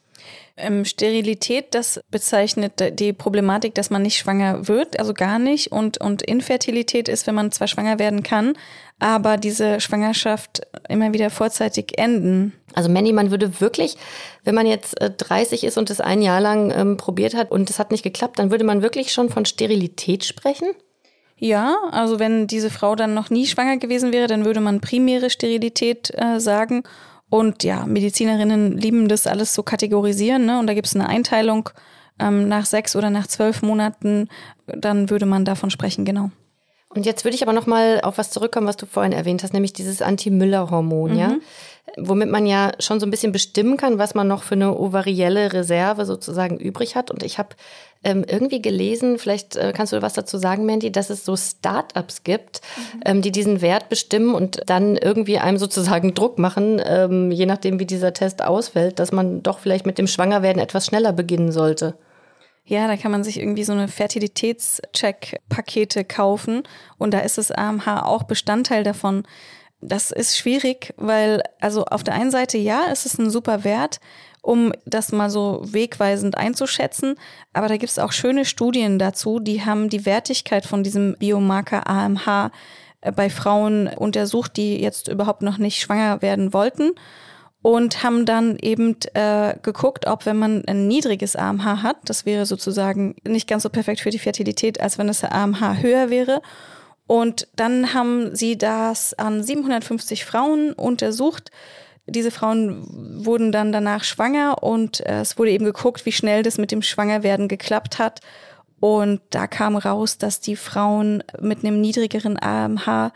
[0.57, 5.73] Ähm, Sterilität, das bezeichnet die Problematik, dass man nicht schwanger wird, also gar nicht.
[5.73, 8.55] Und, und Infertilität ist, wenn man zwar schwanger werden kann,
[9.01, 12.53] aber diese Schwangerschaft immer wieder vorzeitig enden.
[12.73, 13.97] Also Manny, man würde wirklich,
[14.45, 17.69] wenn man jetzt 30 äh, ist und es ein Jahr lang ähm, probiert hat und
[17.69, 20.69] es hat nicht geklappt, dann würde man wirklich schon von Sterilität sprechen?
[21.37, 25.31] Ja, also wenn diese Frau dann noch nie schwanger gewesen wäre, dann würde man primäre
[25.31, 26.85] Sterilität äh, sagen.
[27.35, 30.47] Und ja, Medizinerinnen lieben das alles zu kategorisieren.
[30.47, 30.61] Ne?
[30.61, 31.69] Und da gibt es eine Einteilung
[32.21, 34.29] ähm, nach sechs oder nach zwölf Monaten.
[34.69, 36.31] Dann würde man davon sprechen, genau.
[36.91, 39.53] Und jetzt würde ich aber noch mal auf was zurückkommen, was du vorhin erwähnt hast,
[39.53, 41.19] nämlich dieses Anti-Müller-Hormon, mhm.
[41.19, 41.35] ja,
[41.97, 45.53] womit man ja schon so ein bisschen bestimmen kann, was man noch für eine ovarielle
[45.53, 47.11] Reserve sozusagen übrig hat.
[47.11, 47.57] Und ich habe
[48.05, 52.25] ähm, irgendwie gelesen, vielleicht äh, kannst du was dazu sagen, Mandy, dass es so Startups
[52.25, 53.01] gibt, mhm.
[53.05, 57.79] ähm, die diesen Wert bestimmen und dann irgendwie einem sozusagen Druck machen, ähm, je nachdem,
[57.79, 61.97] wie dieser Test ausfällt, dass man doch vielleicht mit dem Schwangerwerden etwas schneller beginnen sollte.
[62.67, 66.63] Ja, da kann man sich irgendwie so eine Fertilitätscheck-Pakete kaufen
[66.97, 69.25] und da ist das AMH auch Bestandteil davon.
[69.83, 74.01] Das ist schwierig, weil also auf der einen Seite ja, es ist ein super Wert,
[74.45, 77.17] um das mal so wegweisend einzuschätzen.
[77.55, 81.89] Aber da gibt es auch schöne Studien dazu, die haben die Wertigkeit von diesem Biomarker
[81.89, 82.51] AMH
[83.01, 86.93] äh, bei Frauen untersucht, die jetzt überhaupt noch nicht schwanger werden wollten.
[87.63, 92.45] und haben dann eben äh, geguckt, ob wenn man ein niedriges AMH hat, das wäre
[92.45, 96.43] sozusagen nicht ganz so perfekt für die Fertilität, als wenn das AMH höher wäre.
[97.07, 101.51] Und dann haben sie das an 750 Frauen untersucht.
[102.07, 106.59] Diese Frauen wurden dann danach schwanger und äh, es wurde eben geguckt, wie schnell das
[106.59, 108.21] mit dem Schwangerwerden geklappt hat.
[108.79, 113.13] Und da kam raus, dass die Frauen mit einem niedrigeren AMH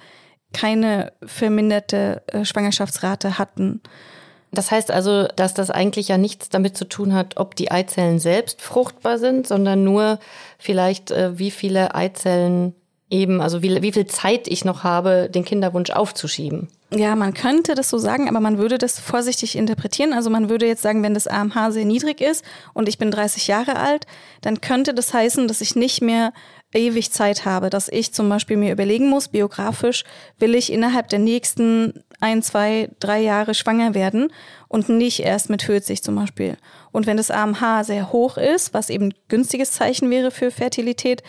[0.54, 3.82] keine verminderte äh, Schwangerschaftsrate hatten.
[4.50, 8.18] Das heißt also, dass das eigentlich ja nichts damit zu tun hat, ob die Eizellen
[8.18, 10.18] selbst fruchtbar sind, sondern nur
[10.58, 12.74] vielleicht, äh, wie viele Eizellen
[13.10, 16.68] eben, also wie, wie viel Zeit ich noch habe, den Kinderwunsch aufzuschieben.
[16.90, 20.14] Ja, man könnte das so sagen, aber man würde das vorsichtig interpretieren.
[20.14, 23.46] Also man würde jetzt sagen, wenn das AMH sehr niedrig ist und ich bin 30
[23.46, 24.06] Jahre alt,
[24.40, 26.32] dann könnte das heißen, dass ich nicht mehr
[26.72, 30.04] ewig Zeit habe, dass ich zum Beispiel mir überlegen muss, biografisch
[30.38, 34.32] will ich innerhalb der nächsten ein, zwei, drei Jahre schwanger werden
[34.68, 36.56] und nicht erst mit 40 zum Beispiel.
[36.90, 41.22] Und wenn das AMH sehr hoch ist, was eben günstiges Zeichen wäre für Fertilität,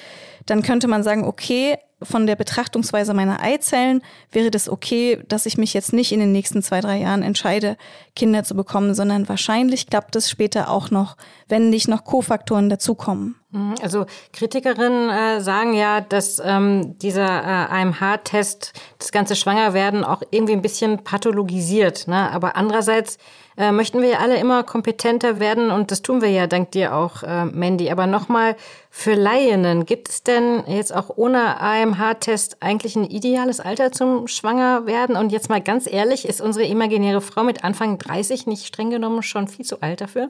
[0.45, 5.57] dann könnte man sagen, okay, von der Betrachtungsweise meiner Eizellen wäre das okay, dass ich
[5.57, 7.77] mich jetzt nicht in den nächsten zwei, drei Jahren entscheide,
[8.15, 13.38] Kinder zu bekommen, sondern wahrscheinlich klappt es später auch noch, wenn nicht noch Kofaktoren dazukommen.
[13.51, 20.21] Mhm, also Kritikerinnen äh, sagen ja, dass ähm, dieser äh, AMH-Test das ganze Schwangerwerden auch
[20.29, 22.07] irgendwie ein bisschen pathologisiert.
[22.07, 22.29] Ne?
[22.31, 23.17] Aber andererseits
[23.57, 26.95] äh, möchten wir ja alle immer kompetenter werden und das tun wir ja dank dir
[26.95, 27.89] auch, äh, Mandy.
[27.89, 28.55] Aber nochmal
[28.91, 35.15] für Laien, gibt es denn jetzt auch ohne AMH-Test eigentlich ein ideales Alter zum Schwangerwerden?
[35.15, 39.23] Und jetzt mal ganz ehrlich, ist unsere imaginäre Frau mit Anfang 30 nicht streng genommen
[39.23, 40.29] schon viel zu alt dafür?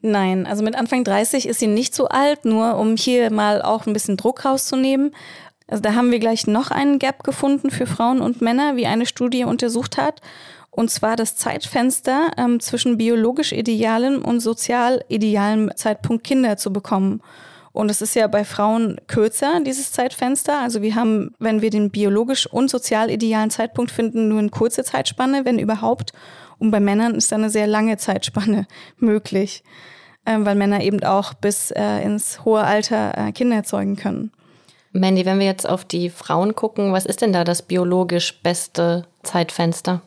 [0.00, 3.86] Nein, also mit Anfang 30 ist sie nicht so alt, nur um hier mal auch
[3.86, 5.12] ein bisschen Druck rauszunehmen.
[5.66, 9.06] Also da haben wir gleich noch einen Gap gefunden für Frauen und Männer, wie eine
[9.06, 10.20] Studie untersucht hat.
[10.70, 17.20] Und zwar das Zeitfenster ähm, zwischen biologisch idealem und sozial idealem Zeitpunkt Kinder zu bekommen.
[17.72, 20.60] Und es ist ja bei Frauen kürzer, dieses Zeitfenster.
[20.60, 24.84] Also wir haben, wenn wir den biologisch und sozial idealen Zeitpunkt finden, nur eine kurze
[24.84, 26.12] Zeitspanne, wenn überhaupt.
[26.58, 28.66] Und bei Männern ist da eine sehr lange Zeitspanne
[28.96, 29.62] möglich,
[30.24, 34.32] äh, weil Männer eben auch bis äh, ins hohe Alter äh, Kinder erzeugen können.
[34.92, 39.06] Mandy, wenn wir jetzt auf die Frauen gucken, was ist denn da das biologisch beste
[39.22, 40.00] Zeitfenster?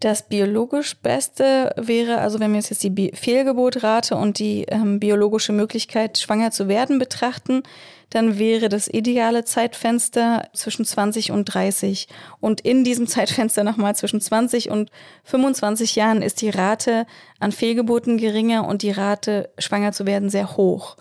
[0.00, 6.18] Das biologisch Beste wäre, also wenn wir jetzt die Fehlgeburtrate und die ähm, biologische Möglichkeit,
[6.18, 7.64] schwanger zu werden, betrachten,
[8.10, 12.06] dann wäre das ideale Zeitfenster zwischen 20 und 30.
[12.40, 14.90] Und in diesem Zeitfenster nochmal zwischen 20 und
[15.24, 17.04] 25 Jahren ist die Rate
[17.40, 20.96] an Fehlgeburten geringer und die Rate, schwanger zu werden, sehr hoch.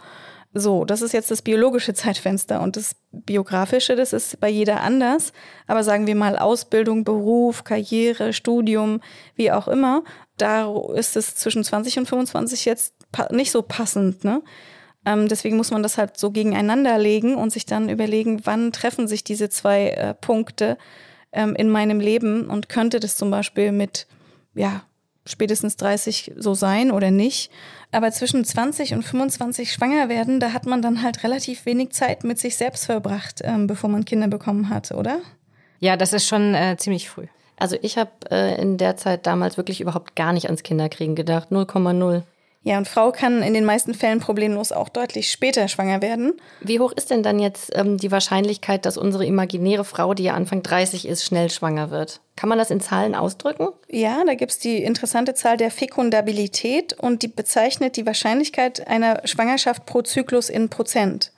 [0.53, 5.33] So, das ist jetzt das biologische Zeitfenster und das biografische, das ist bei jeder anders.
[5.67, 9.01] Aber sagen wir mal Ausbildung, Beruf, Karriere, Studium,
[9.35, 10.03] wie auch immer,
[10.37, 12.95] da ist es zwischen 20 und 25 jetzt
[13.31, 14.23] nicht so passend.
[14.23, 14.41] Ne?
[15.05, 19.07] Ähm, deswegen muss man das halt so gegeneinander legen und sich dann überlegen, wann treffen
[19.07, 20.77] sich diese zwei äh, Punkte
[21.31, 24.07] ähm, in meinem Leben und könnte das zum Beispiel mit,
[24.53, 24.83] ja,
[25.27, 27.51] spätestens 30 so sein oder nicht.
[27.91, 32.23] Aber zwischen 20 und 25 schwanger werden, da hat man dann halt relativ wenig Zeit
[32.23, 35.19] mit sich selbst verbracht, ähm, bevor man Kinder bekommen hat, oder?
[35.79, 37.27] Ja, das ist schon äh, ziemlich früh.
[37.57, 41.49] Also ich habe äh, in der Zeit damals wirklich überhaupt gar nicht ans Kinderkriegen gedacht,
[41.51, 42.23] 0,0.
[42.63, 46.33] Ja, und Frau kann in den meisten Fällen problemlos auch deutlich später schwanger werden.
[46.59, 50.33] Wie hoch ist denn dann jetzt ähm, die Wahrscheinlichkeit, dass unsere imaginäre Frau, die ja
[50.33, 52.19] Anfang 30 ist, schnell schwanger wird?
[52.35, 53.69] Kann man das in Zahlen ausdrücken?
[53.89, 59.85] Ja, da gibt's die interessante Zahl der Fekundabilität und die bezeichnet die Wahrscheinlichkeit einer Schwangerschaft
[59.85, 61.31] pro Zyklus in Prozent.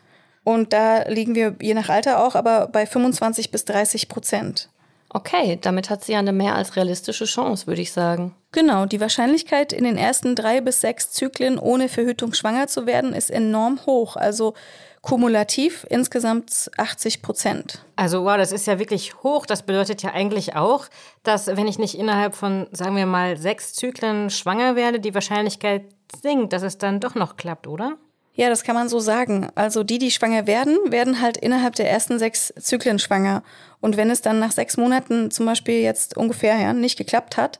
[0.43, 4.69] Und da liegen wir je nach Alter auch, aber bei 25 bis 30 Prozent.
[5.11, 8.35] Okay, damit hat sie ja eine mehr als realistische Chance, würde ich sagen.
[8.51, 13.13] Genau, die Wahrscheinlichkeit, in den ersten drei bis sechs Zyklen ohne Verhütung schwanger zu werden,
[13.13, 14.15] ist enorm hoch.
[14.15, 14.53] Also
[15.01, 17.85] kumulativ insgesamt 80 Prozent.
[17.95, 19.45] Also wow, das ist ja wirklich hoch.
[19.45, 20.87] Das bedeutet ja eigentlich auch,
[21.23, 25.83] dass wenn ich nicht innerhalb von, sagen wir mal, sechs Zyklen schwanger werde, die Wahrscheinlichkeit
[26.21, 27.97] sinkt, dass es dann doch noch klappt, oder?
[28.33, 29.49] Ja, das kann man so sagen.
[29.55, 33.43] Also die, die schwanger werden, werden halt innerhalb der ersten sechs Zyklen schwanger.
[33.81, 37.59] Und wenn es dann nach sechs Monaten zum Beispiel jetzt ungefähr ja, nicht geklappt hat,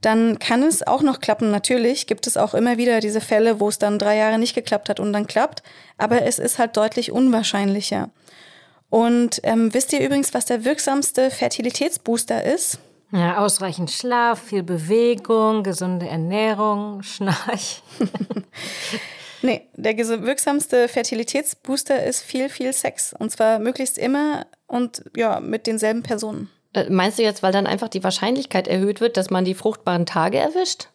[0.00, 1.50] dann kann es auch noch klappen.
[1.50, 4.88] Natürlich gibt es auch immer wieder diese Fälle, wo es dann drei Jahre nicht geklappt
[4.88, 5.62] hat und dann klappt.
[5.96, 8.10] Aber es ist halt deutlich unwahrscheinlicher.
[8.90, 12.78] Und ähm, wisst ihr übrigens, was der wirksamste Fertilitätsbooster ist?
[13.12, 17.82] Ja, ausreichend Schlaf, viel Bewegung, gesunde Ernährung, Schnarch.
[19.42, 23.12] Nee, der wirksamste Fertilitätsbooster ist viel, viel Sex.
[23.18, 26.48] Und zwar möglichst immer und ja, mit denselben Personen.
[26.72, 30.06] Äh, meinst du jetzt, weil dann einfach die Wahrscheinlichkeit erhöht wird, dass man die fruchtbaren
[30.06, 30.88] Tage erwischt?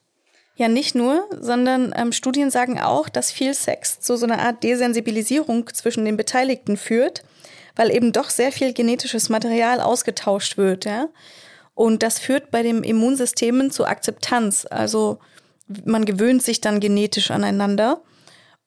[0.55, 4.63] Ja, nicht nur, sondern ähm, Studien sagen auch, dass viel Sex zu so einer Art
[4.63, 7.23] Desensibilisierung zwischen den Beteiligten führt,
[7.75, 10.85] weil eben doch sehr viel genetisches Material ausgetauscht wird.
[10.85, 11.09] Ja?
[11.75, 14.65] Und das führt bei den Immunsystemen zu Akzeptanz.
[14.67, 15.19] Also
[15.85, 18.01] man gewöhnt sich dann genetisch aneinander.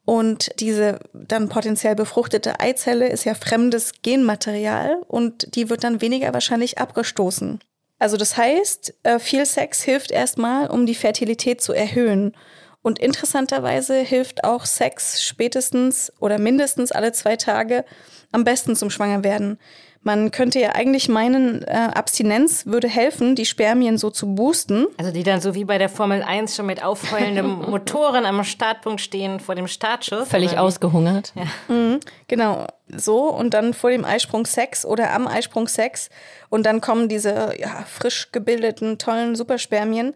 [0.05, 6.33] Und diese dann potenziell befruchtete Eizelle ist ja fremdes Genmaterial und die wird dann weniger
[6.33, 7.61] wahrscheinlich abgestoßen.
[7.99, 12.35] Also das heißt, äh, viel Sex hilft erstmal, um die Fertilität zu erhöhen.
[12.83, 17.85] Und interessanterweise hilft auch Sex spätestens oder mindestens alle zwei Tage
[18.33, 19.59] am besten zum Schwangerwerden.
[20.03, 24.87] Man könnte ja eigentlich meinen, äh, Abstinenz würde helfen, die Spermien so zu boosten.
[24.97, 29.03] Also die dann so wie bei der Formel 1 schon mit aufheulenden Motoren am Startpunkt
[29.03, 30.29] stehen vor dem Startschuss.
[30.29, 31.35] Völlig ausgehungert.
[31.35, 31.75] Ja.
[31.75, 33.29] Mhm, genau, so.
[33.29, 36.09] Und dann vor dem Eisprung Sex oder am Eisprung Sex.
[36.49, 40.15] Und dann kommen diese ja, frisch gebildeten, tollen Superspermien.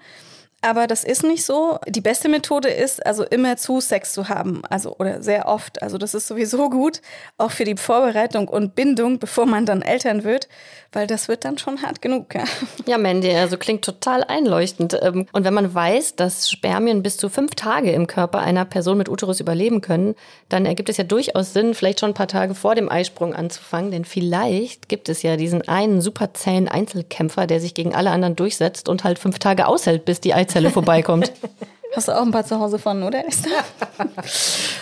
[0.64, 1.78] Aber das ist nicht so.
[1.86, 4.62] Die beste Methode ist, also immer zu Sex zu haben.
[4.70, 5.82] Also, oder sehr oft.
[5.82, 7.02] Also, das ist sowieso gut.
[7.36, 10.48] Auch für die Vorbereitung und Bindung, bevor man dann Eltern wird.
[10.90, 12.34] Weil das wird dann schon hart genug.
[12.34, 12.44] Ja,
[12.86, 14.98] ja Mandy, also klingt total einleuchtend.
[15.02, 18.96] Ähm, und wenn man weiß, dass Spermien bis zu fünf Tage im Körper einer Person
[18.96, 20.14] mit Uterus überleben können,
[20.48, 23.90] dann ergibt es ja durchaus Sinn, vielleicht schon ein paar Tage vor dem Eisprung anzufangen.
[23.90, 28.34] Denn vielleicht gibt es ja diesen einen super zähen Einzelkämpfer, der sich gegen alle anderen
[28.34, 31.32] durchsetzt und halt fünf Tage aushält, bis die Eizelle Eizelle vorbeikommt.
[31.96, 33.64] Hast du auch ein paar zu Hause von, oder Esther?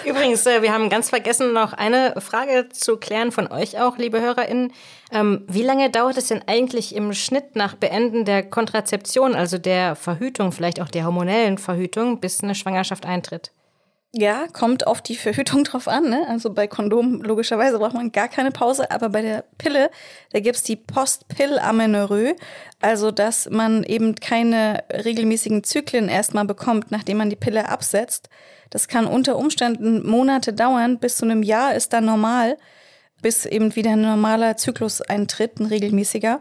[0.05, 4.21] Übrigens, äh, wir haben ganz vergessen, noch eine Frage zu klären von euch auch, liebe
[4.21, 4.73] HörerInnen.
[5.13, 9.97] Ähm, wie lange dauert es denn eigentlich im Schnitt nach Beenden der Kontrazeption, also der
[9.97, 13.51] Verhütung, vielleicht auch der hormonellen Verhütung, bis eine Schwangerschaft eintritt?
[14.15, 16.11] Ja, kommt auf die Verhütung drauf an.
[16.11, 16.27] Ne?
[16.29, 19.91] Also bei Kondom logischerweise braucht man gar keine Pause, aber bei der Pille,
[20.33, 22.37] da gibt's die Post-Pill-Amenorrhoe,
[22.81, 28.29] also dass man eben keine regelmäßigen Zyklen erstmal bekommt, nachdem man die Pille absetzt.
[28.69, 32.59] Das kann unter Umständen Monate dauern, bis zu einem Jahr ist dann normal,
[33.23, 36.41] bis eben wieder ein normaler Zyklus eintritt, ein regelmäßiger.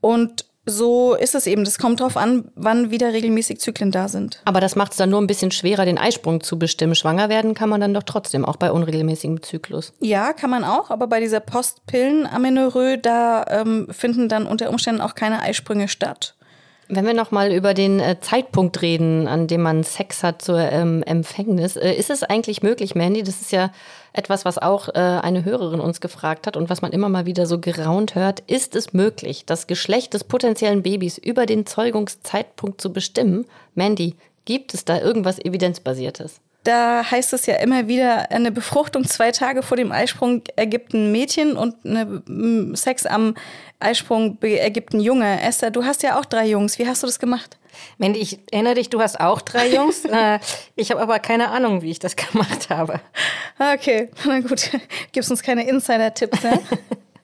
[0.00, 1.64] Und so ist es eben.
[1.64, 4.40] Das kommt darauf an, wann wieder regelmäßig Zyklen da sind.
[4.44, 6.94] Aber das macht es dann nur ein bisschen schwerer, den Eisprung zu bestimmen.
[6.94, 9.92] Schwanger werden kann man dann doch trotzdem, auch bei unregelmäßigem Zyklus.
[10.00, 10.90] Ja, kann man auch.
[10.90, 16.34] Aber bei dieser Postpillen-Amenorrhoe, da ähm, finden dann unter Umständen auch keine Eisprünge statt.
[16.92, 21.04] Wenn wir nochmal über den äh, Zeitpunkt reden, an dem man Sex hat zur ähm,
[21.04, 23.22] Empfängnis, äh, ist es eigentlich möglich, Mandy?
[23.22, 23.70] Das ist ja
[24.12, 27.46] etwas, was auch äh, eine Hörerin uns gefragt hat und was man immer mal wieder
[27.46, 28.40] so geraunt hört.
[28.40, 33.46] Ist es möglich, das Geschlecht des potenziellen Babys über den Zeugungszeitpunkt zu bestimmen?
[33.76, 36.40] Mandy, gibt es da irgendwas Evidenzbasiertes?
[36.62, 41.10] Da heißt es ja immer wieder, eine Befruchtung zwei Tage vor dem Eisprung ergibt ein
[41.10, 43.34] Mädchen und eine Sex am
[43.78, 45.40] Eisprung ergibt ein Junge.
[45.40, 46.78] Esther, du hast ja auch drei Jungs.
[46.78, 47.56] Wie hast du das gemacht?
[47.96, 50.04] Mandy, ich erinnere dich, du hast auch drei Jungs.
[50.10, 50.40] Äh,
[50.74, 53.00] ich habe aber keine Ahnung, wie ich das gemacht habe.
[53.58, 54.70] Okay, na gut.
[55.12, 56.60] Gibst uns keine Insider-Tipps, ne?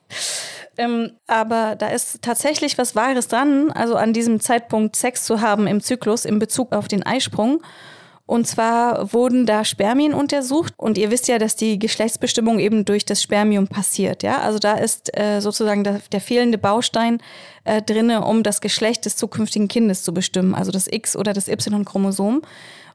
[0.78, 5.66] ähm, aber da ist tatsächlich was Wahres dran, also an diesem Zeitpunkt Sex zu haben
[5.66, 7.60] im Zyklus in Bezug auf den Eisprung.
[8.26, 13.04] Und zwar wurden da Spermien untersucht und ihr wisst ja, dass die Geschlechtsbestimmung eben durch
[13.04, 14.24] das Spermium passiert.
[14.24, 17.22] Ja, also da ist äh, sozusagen der, der, fehlende Baustein
[17.62, 21.46] äh, drinne, um das Geschlecht des zukünftigen Kindes zu bestimmen, also das X oder das
[21.46, 22.42] Y-Chromosom.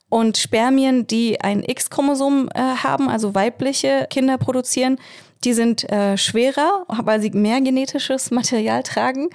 [0.09, 4.99] Und Spermien, die ein X-Chromosom äh, haben, also weibliche Kinder produzieren,
[5.45, 9.29] die sind äh, schwerer, weil sie mehr genetisches Material tragen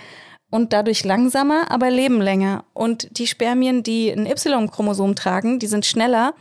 [0.57, 2.65] und dadurch langsamer, aber leben länger.
[2.73, 6.33] Und die Spermien, die ein Y-Chromosom tragen, die sind schneller,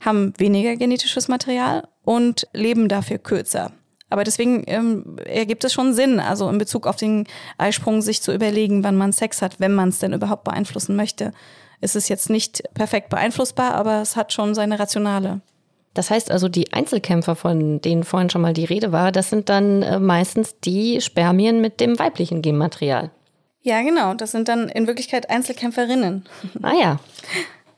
[0.00, 3.72] haben weniger genetisches Material und leben dafür kürzer.
[4.10, 7.26] Aber deswegen ähm, ergibt es schon Sinn, also in Bezug auf den
[7.58, 11.32] Eisprung sich zu überlegen, wann man Sex hat, wenn man es denn überhaupt beeinflussen möchte.
[11.80, 15.40] Es ist jetzt nicht perfekt beeinflussbar, aber es hat schon seine Rationale.
[15.94, 19.48] Das heißt also, die Einzelkämpfer, von denen vorhin schon mal die Rede war, das sind
[19.48, 23.10] dann äh, meistens die Spermien mit dem weiblichen Genmaterial.
[23.64, 24.12] Ja, genau.
[24.12, 26.24] Das sind dann in Wirklichkeit Einzelkämpferinnen.
[26.62, 27.00] Ah ja.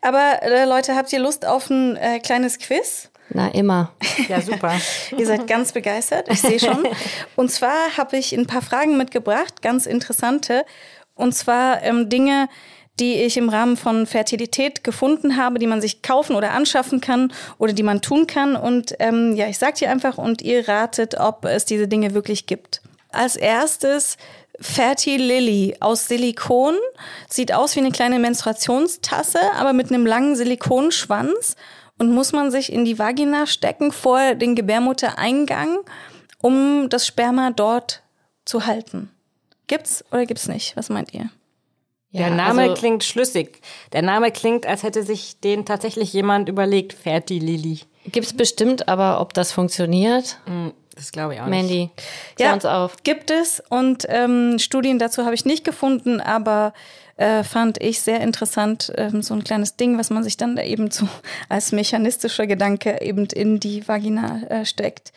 [0.01, 3.09] Aber äh, Leute, habt ihr Lust auf ein äh, kleines Quiz?
[3.31, 3.92] Na, immer.
[4.29, 4.75] Ja, super.
[5.16, 6.87] ihr seid ganz begeistert, ich sehe schon.
[7.37, 10.64] Und zwar habe ich ein paar Fragen mitgebracht, ganz interessante.
[11.14, 12.49] Und zwar ähm, Dinge,
[12.99, 17.33] die ich im Rahmen von Fertilität gefunden habe, die man sich kaufen oder anschaffen kann
[17.59, 18.57] oder die man tun kann.
[18.57, 22.46] Und ähm, ja, ich sage dir einfach und ihr ratet, ob es diese Dinge wirklich
[22.46, 22.83] gibt.
[23.11, 24.16] Als erstes
[24.61, 26.77] Fatty Lily aus Silikon.
[27.29, 31.57] Sieht aus wie eine kleine Menstruationstasse, aber mit einem langen Silikonschwanz.
[31.99, 35.79] Und muss man sich in die Vagina stecken vor den Gebärmuttereingang,
[36.42, 38.03] um das Sperma dort
[38.45, 39.11] zu halten.
[39.66, 40.77] Gibt's oder gibt's nicht?
[40.77, 41.31] Was meint ihr?
[42.12, 43.61] Der Name also, klingt schlüssig.
[43.92, 47.81] Der Name klingt, als hätte sich den tatsächlich jemand überlegt, Ferti Lili.
[48.07, 50.38] Gibt's bestimmt, aber ob das funktioniert?
[50.47, 51.91] Mm, das glaube ich auch Mandy, nicht.
[51.97, 52.97] Mandy, ja, uns auf.
[53.05, 56.73] Gibt es und ähm, Studien dazu habe ich nicht gefunden, aber
[57.17, 60.63] äh, fand ich sehr interessant, ähm, so ein kleines Ding, was man sich dann da
[60.63, 61.09] eben so
[61.49, 65.13] als mechanistischer Gedanke eben in die Vagina äh, steckt.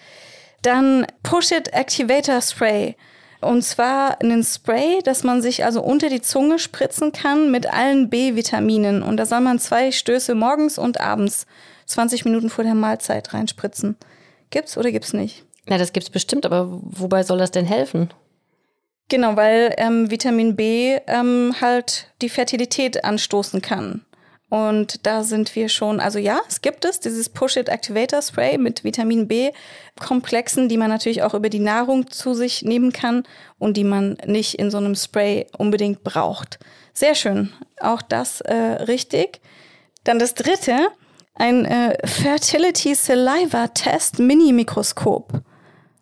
[0.61, 2.95] Dann Push-It Activator Spray.
[3.41, 8.09] Und zwar ein Spray, das man sich also unter die Zunge spritzen kann mit allen
[8.09, 9.01] B-Vitaminen.
[9.01, 11.45] Und da soll man zwei Stöße morgens und abends,
[11.85, 13.95] 20 Minuten vor der Mahlzeit, reinspritzen.
[14.49, 15.45] Gibt's oder gibt's nicht?
[15.69, 18.09] Na, das gibt's bestimmt, aber wobei soll das denn helfen?
[19.07, 24.03] Genau, weil ähm, Vitamin B ähm, halt die Fertilität anstoßen kann.
[24.49, 28.83] Und da sind wir schon, also ja, es gibt es, dieses Push-It Activator Spray mit
[28.83, 33.23] Vitamin B-Komplexen, die man natürlich auch über die Nahrung zu sich nehmen kann
[33.59, 36.57] und die man nicht in so einem Spray unbedingt braucht.
[36.93, 39.39] Sehr schön, auch das äh, richtig.
[40.03, 40.87] Dann das dritte,
[41.35, 45.43] ein äh, Fertility Saliva Test Mini-Mikroskop.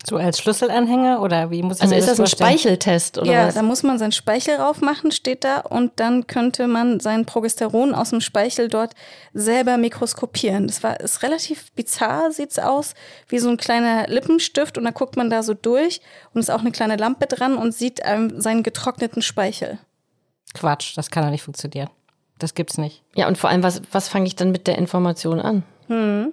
[0.09, 3.47] So als Schlüsselanhänger oder wie muss ich Also ist das, das ein Speicheltest oder ja,
[3.47, 3.55] was?
[3.55, 8.11] da muss man seinen Speichel raufmachen, steht da, und dann könnte man sein Progesteron aus
[8.11, 8.93] dem Speichel dort
[9.33, 10.67] selber mikroskopieren.
[10.67, 12.93] Das war ist relativ bizarr, sieht's aus,
[13.27, 15.99] wie so ein kleiner Lippenstift und da guckt man da so durch
[16.33, 19.77] und ist auch eine kleine Lampe dran und sieht ähm, seinen getrockneten Speichel.
[20.53, 21.89] Quatsch, das kann doch nicht funktionieren.
[22.39, 23.03] Das gibt's nicht.
[23.15, 25.63] Ja, und vor allem, was, was fange ich dann mit der Information an?
[25.87, 26.31] Hm.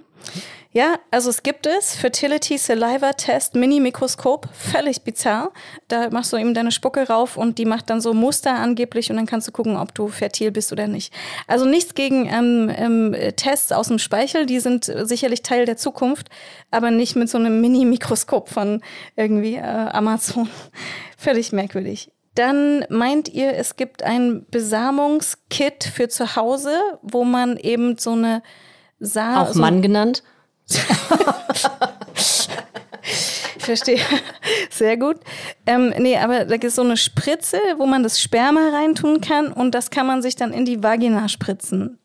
[0.76, 1.94] Ja, also es gibt es.
[1.94, 4.48] Fertility Saliva Test Mini-Mikroskop.
[4.52, 5.52] Völlig bizarr.
[5.86, 9.16] Da machst du eben deine Spucke rauf und die macht dann so Muster angeblich und
[9.16, 11.14] dann kannst du gucken, ob du fertil bist oder nicht.
[11.46, 14.46] Also nichts gegen ähm, ähm, Tests aus dem Speichel.
[14.46, 16.28] Die sind sicherlich Teil der Zukunft,
[16.72, 18.82] aber nicht mit so einem Mini-Mikroskop von
[19.14, 20.48] irgendwie äh, Amazon.
[21.16, 22.10] Völlig merkwürdig.
[22.34, 28.42] Dann meint ihr, es gibt ein Besamungskit für zu Hause, wo man eben so eine
[29.04, 30.22] Sa Auch Mann genannt?
[33.56, 34.00] ich verstehe.
[34.70, 35.16] Sehr gut.
[35.66, 39.52] Ähm, nee, aber da gibt es so eine Spritze, wo man das Sperma reintun kann
[39.52, 41.98] und das kann man sich dann in die Vagina spritzen.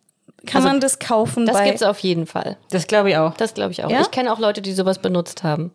[0.45, 1.45] Kann Also, man das kaufen?
[1.45, 2.57] Das bei gibt's auf jeden Fall.
[2.69, 3.33] Das glaube ich auch.
[3.35, 3.89] Das glaube ich auch.
[3.89, 4.01] Ja?
[4.01, 5.71] Ich kenne auch Leute, die sowas benutzt haben.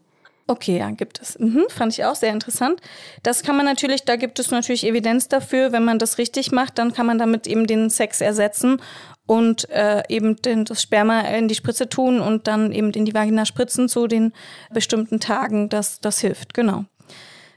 [0.46, 1.38] Okay, ja, gibt es.
[1.38, 2.80] Mhm, fand ich auch sehr interessant.
[3.22, 6.76] Das kann man natürlich, da gibt es natürlich Evidenz dafür, wenn man das richtig macht,
[6.78, 8.80] dann kann man damit eben den Sex ersetzen
[9.26, 13.14] und äh, eben den, das Sperma in die Spritze tun und dann eben in die
[13.14, 14.32] Vagina spritzen zu den
[14.72, 15.68] bestimmten Tagen.
[15.68, 16.84] Das, das hilft, genau.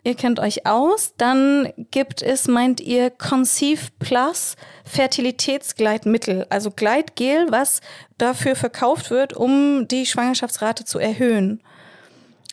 [0.04, 1.16] Ihr kennt euch aus.
[1.18, 7.82] Dann gibt es, meint ihr, Conceive Plus Fertilitätsgleitmittel, also Gleitgel, was
[8.18, 11.62] dafür verkauft wird, um die Schwangerschaftsrate zu erhöhen.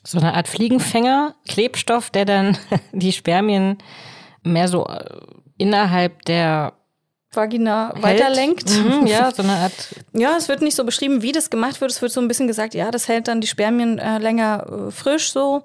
[0.02, 2.58] So eine Art Fliegenfänger, Klebstoff, der dann
[2.92, 3.78] die Spermien
[4.42, 5.04] mehr so äh,
[5.56, 6.72] innerhalb der
[7.36, 8.02] Vagina hält.
[8.02, 8.70] weiterlenkt.
[8.70, 9.72] Mhm, ja, so eine Art.
[10.12, 11.90] Ja, es wird nicht so beschrieben, wie das gemacht wird.
[11.90, 14.90] Es wird so ein bisschen gesagt, ja, das hält dann die Spermien äh, länger äh,
[14.90, 15.62] frisch so.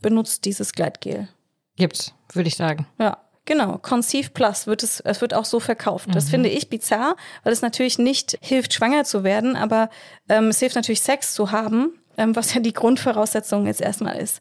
[0.00, 1.28] Benutzt dieses Gleitgel.
[1.76, 2.86] Gibt's, würde ich sagen.
[2.98, 3.78] Ja, genau.
[3.78, 6.08] Conceive Plus wird es, es wird auch so verkauft.
[6.12, 9.90] Das finde ich bizarr, weil es natürlich nicht hilft, schwanger zu werden, aber
[10.28, 14.40] ähm, es hilft natürlich, Sex zu haben, ähm, was ja die Grundvoraussetzung jetzt erstmal ist.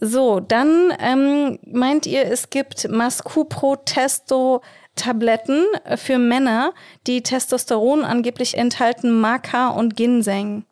[0.00, 2.88] So, dann ähm, meint ihr, es gibt
[4.98, 5.64] Mascupro-Testo-Tabletten
[5.96, 6.72] für Männer,
[7.06, 10.64] die Testosteron angeblich enthalten, Maca und Ginseng.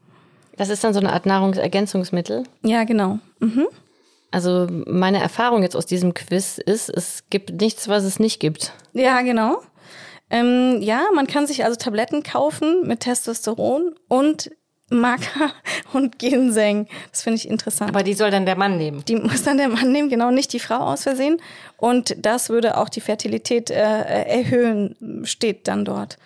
[0.56, 2.44] Das ist dann so eine Art Nahrungsergänzungsmittel.
[2.62, 3.18] Ja, genau.
[3.40, 3.66] Mhm.
[4.30, 8.72] Also meine Erfahrung jetzt aus diesem Quiz ist, es gibt nichts, was es nicht gibt.
[8.92, 9.60] Ja, genau.
[10.30, 14.50] Ähm, ja, man kann sich also Tabletten kaufen mit Testosteron und
[14.90, 15.52] Maca
[15.92, 16.86] und Ginseng.
[17.10, 17.90] Das finde ich interessant.
[17.90, 19.04] Aber die soll dann der Mann nehmen.
[19.06, 21.40] die muss dann der Mann nehmen, genau nicht die Frau aus Versehen.
[21.76, 26.18] Und das würde auch die Fertilität äh, erhöhen, steht dann dort.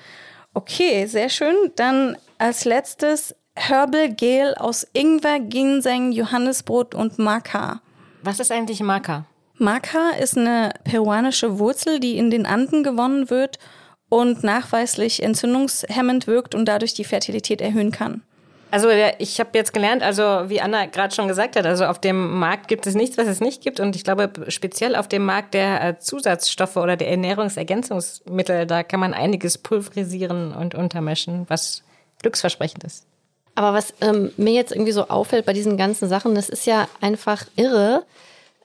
[0.52, 1.54] Okay, sehr schön.
[1.76, 7.80] Dann als letztes Herbal Gel aus Ingwer, Ginseng, Johannisbrot und Maca.
[8.22, 9.26] Was ist eigentlich Maca?
[9.54, 13.58] Maca ist eine peruanische Wurzel, die in den Anden gewonnen wird
[14.08, 18.22] und nachweislich entzündungshemmend wirkt und dadurch die Fertilität erhöhen kann.
[18.70, 22.38] Also ich habe jetzt gelernt, also wie Anna gerade schon gesagt hat, also auf dem
[22.38, 23.80] Markt gibt es nichts, was es nicht gibt.
[23.80, 29.00] Und ich glaube, speziell auf dem Markt der äh, Zusatzstoffe oder der Ernährungsergänzungsmittel, da kann
[29.00, 31.82] man einiges pulverisieren und untermischen, was
[32.22, 33.06] glücksversprechend ist.
[33.56, 36.88] Aber was ähm, mir jetzt irgendwie so auffällt bei diesen ganzen Sachen, das ist ja
[37.00, 38.04] einfach irre,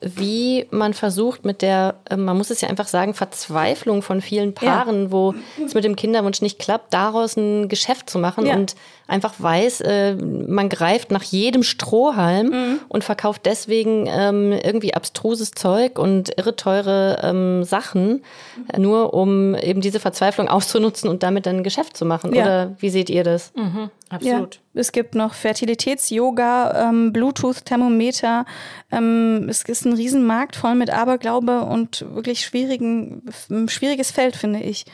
[0.01, 4.53] wie man versucht mit der, äh, man muss es ja einfach sagen, Verzweiflung von vielen
[4.53, 5.11] Paaren, ja.
[5.11, 5.33] wo
[5.65, 8.55] es mit dem Kinderwunsch nicht klappt, daraus ein Geschäft zu machen ja.
[8.55, 8.75] und
[9.07, 12.79] einfach weiß, äh, man greift nach jedem Strohhalm mhm.
[12.89, 18.23] und verkauft deswegen ähm, irgendwie abstruses Zeug und irre teure ähm, Sachen,
[18.73, 18.81] mhm.
[18.81, 22.33] nur um eben diese Verzweiflung auszunutzen und damit dann ein Geschäft zu machen.
[22.33, 22.43] Ja.
[22.43, 23.51] Oder wie seht ihr das?
[23.55, 23.89] Mhm.
[24.09, 24.55] Absolut.
[24.55, 28.45] Ja, es gibt noch Fertilitäts-Yoga, ähm, Bluetooth-Thermometer.
[28.91, 33.23] Ähm, es ist ein Riesenmarkt voll mit Aberglaube und wirklich schwierigen,
[33.67, 34.85] schwieriges Feld, finde ich.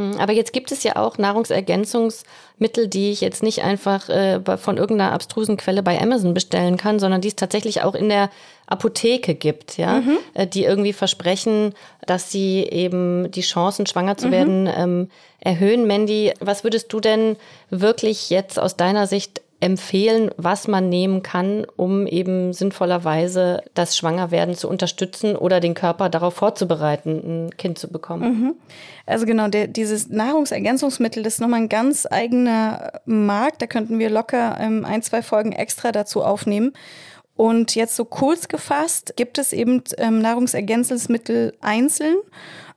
[0.00, 4.78] Mhm, aber jetzt gibt es ja auch Nahrungsergänzungsmittel, die ich jetzt nicht einfach äh, von
[4.78, 8.30] irgendeiner abstrusen Quelle bei Amazon bestellen kann, sondern die es tatsächlich auch in der
[8.66, 10.18] Apotheke gibt, ja, mhm.
[10.34, 11.74] äh, die irgendwie versprechen,
[12.06, 14.32] dass sie eben die Chancen, schwanger zu mhm.
[14.32, 15.08] werden, ähm,
[15.40, 15.86] erhöhen.
[15.86, 17.36] Mandy, was würdest du denn
[17.70, 24.54] wirklich jetzt aus deiner Sicht empfehlen, was man nehmen kann, um eben sinnvollerweise das Schwangerwerden
[24.54, 28.22] zu unterstützen oder den Körper darauf vorzubereiten, ein Kind zu bekommen.
[28.22, 28.54] Mhm.
[29.04, 33.60] Also genau, der, dieses Nahrungsergänzungsmittel, ist nochmal ein ganz eigener Markt.
[33.60, 36.72] Da könnten wir locker ähm, ein, zwei Folgen extra dazu aufnehmen.
[37.36, 42.16] Und jetzt so kurz gefasst gibt es eben ähm, Nahrungsergänzungsmittel einzeln,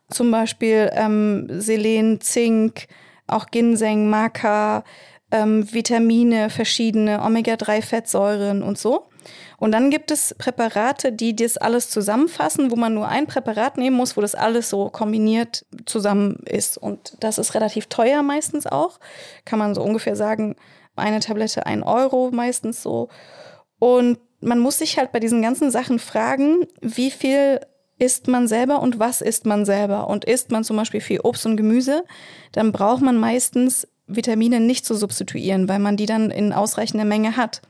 [0.09, 2.87] zum Beispiel ähm, Selen, Zink,
[3.27, 4.83] auch Ginseng, Maca,
[5.33, 9.07] ähm, Vitamine, verschiedene Omega-3-Fettsäuren und so.
[9.57, 13.95] Und dann gibt es Präparate, die das alles zusammenfassen, wo man nur ein Präparat nehmen
[13.95, 16.77] muss, wo das alles so kombiniert zusammen ist.
[16.77, 18.99] Und das ist relativ teuer meistens auch.
[19.43, 20.55] Kann man so ungefähr sagen,
[20.95, 23.09] eine Tablette ein Euro meistens so.
[23.79, 27.59] Und man muss sich halt bei diesen ganzen Sachen fragen, wie viel
[27.97, 30.09] isst man selber und was isst man selber?
[30.09, 32.03] Und isst man zum Beispiel viel Obst und Gemüse,
[32.51, 37.37] dann braucht man meistens Vitamine nicht zu substituieren, weil man die dann in ausreichender Menge
[37.37, 37.61] hat.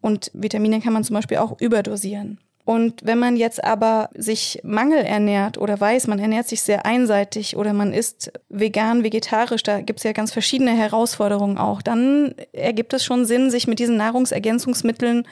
[0.00, 2.38] Und Vitamine kann man zum Beispiel auch überdosieren.
[2.64, 7.72] Und wenn man jetzt aber sich mangelernährt oder weiß, man ernährt sich sehr einseitig oder
[7.72, 13.04] man isst vegan, vegetarisch, da gibt es ja ganz verschiedene Herausforderungen auch, dann ergibt es
[13.04, 15.26] schon Sinn, sich mit diesen Nahrungsergänzungsmitteln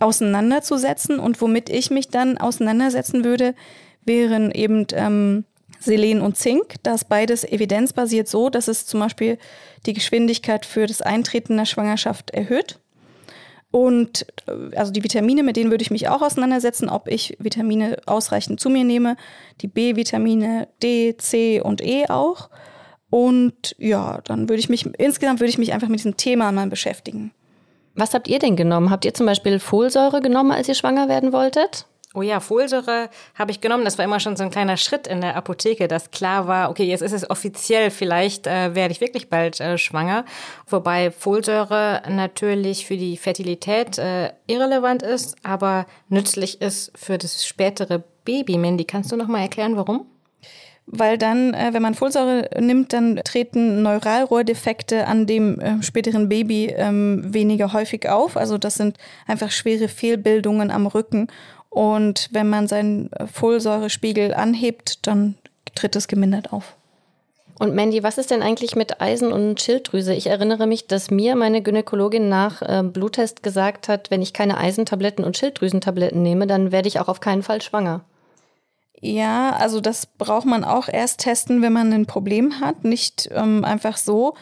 [0.00, 1.18] auseinanderzusetzen.
[1.18, 3.54] Und womit ich mich dann auseinandersetzen würde,
[4.04, 5.44] wären eben ähm,
[5.80, 6.74] Selen und Zink.
[6.82, 9.38] Das beides evidenzbasiert so, dass es zum Beispiel
[9.86, 12.78] die Geschwindigkeit für das Eintreten der Schwangerschaft erhöht.
[13.70, 17.98] Und äh, also die Vitamine, mit denen würde ich mich auch auseinandersetzen, ob ich Vitamine
[18.06, 19.16] ausreichend zu mir nehme.
[19.60, 22.48] Die B-Vitamine D, C und E auch.
[23.10, 26.68] Und ja, dann würde ich mich, insgesamt würde ich mich einfach mit diesem Thema mal
[26.68, 27.32] beschäftigen.
[27.94, 28.90] Was habt ihr denn genommen?
[28.90, 31.86] Habt ihr zum Beispiel Folsäure genommen, als ihr schwanger werden wolltet?
[32.16, 33.84] Oh ja, Folsäure habe ich genommen.
[33.84, 36.84] Das war immer schon so ein kleiner Schritt in der Apotheke, dass klar war, okay,
[36.84, 40.24] jetzt ist es offiziell, vielleicht äh, werde ich wirklich bald äh, schwanger.
[40.66, 48.02] Wobei Folsäure natürlich für die Fertilität äh, irrelevant ist, aber nützlich ist für das spätere
[48.24, 48.56] Baby.
[48.56, 50.06] Mandy, kannst du noch mal erklären, warum?
[50.86, 56.72] weil dann, äh, wenn man Folsäure nimmt, dann treten Neuralrohrdefekte an dem äh, späteren Baby
[56.76, 58.36] ähm, weniger häufig auf.
[58.36, 58.96] Also das sind
[59.26, 61.26] einfach schwere Fehlbildungen am Rücken
[61.76, 65.34] und wenn man seinen Folsäurespiegel anhebt, dann
[65.74, 66.74] tritt es gemindert auf.
[67.58, 70.14] Und Mandy, was ist denn eigentlich mit Eisen und Schilddrüse?
[70.14, 74.56] Ich erinnere mich, dass mir meine Gynäkologin nach äh, Bluttest gesagt hat, wenn ich keine
[74.56, 78.00] Eisentabletten und Schilddrüsentabletten nehme, dann werde ich auch auf keinen Fall schwanger.
[78.98, 83.66] Ja, also das braucht man auch erst testen, wenn man ein Problem hat, nicht ähm,
[83.66, 84.34] einfach so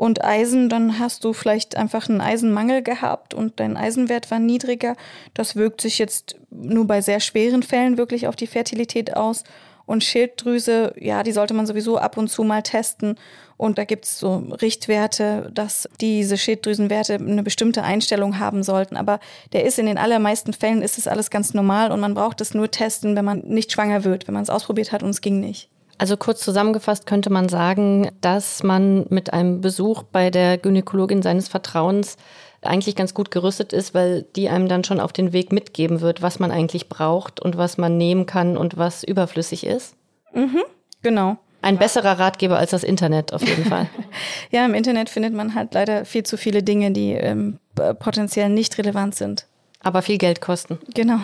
[0.00, 4.96] und Eisen, dann hast du vielleicht einfach einen Eisenmangel gehabt und dein Eisenwert war niedriger.
[5.34, 9.44] Das wirkt sich jetzt nur bei sehr schweren Fällen wirklich auf die Fertilität aus.
[9.84, 13.16] Und Schilddrüse, ja, die sollte man sowieso ab und zu mal testen.
[13.58, 18.96] Und da gibt es so Richtwerte, dass diese Schilddrüsenwerte eine bestimmte Einstellung haben sollten.
[18.96, 19.20] Aber
[19.52, 22.54] der ist in den allermeisten Fällen ist es alles ganz normal und man braucht es
[22.54, 25.40] nur testen, wenn man nicht schwanger wird, wenn man es ausprobiert hat und es ging
[25.40, 25.68] nicht.
[26.00, 31.48] Also kurz zusammengefasst könnte man sagen, dass man mit einem Besuch bei der Gynäkologin seines
[31.48, 32.16] Vertrauens
[32.62, 36.22] eigentlich ganz gut gerüstet ist, weil die einem dann schon auf den Weg mitgeben wird,
[36.22, 39.94] was man eigentlich braucht und was man nehmen kann und was überflüssig ist.
[40.32, 40.62] Mhm,
[41.02, 41.36] genau.
[41.60, 43.86] Ein besserer Ratgeber als das Internet auf jeden Fall.
[44.50, 48.78] ja, im Internet findet man halt leider viel zu viele Dinge, die ähm, potenziell nicht
[48.78, 49.44] relevant sind.
[49.82, 50.78] Aber viel Geld kosten.
[50.94, 51.18] Genau.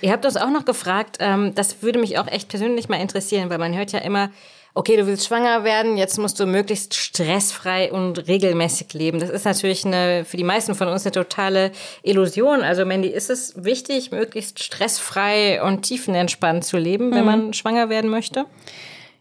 [0.00, 3.50] Ihr habt uns auch noch gefragt, ähm, das würde mich auch echt persönlich mal interessieren,
[3.50, 4.30] weil man hört ja immer,
[4.74, 9.20] okay, du willst schwanger werden, jetzt musst du möglichst stressfrei und regelmäßig leben.
[9.20, 11.72] Das ist natürlich eine, für die meisten von uns eine totale
[12.02, 12.62] Illusion.
[12.62, 17.26] Also Mandy, ist es wichtig, möglichst stressfrei und tiefenentspannt zu leben, wenn mhm.
[17.26, 18.46] man schwanger werden möchte?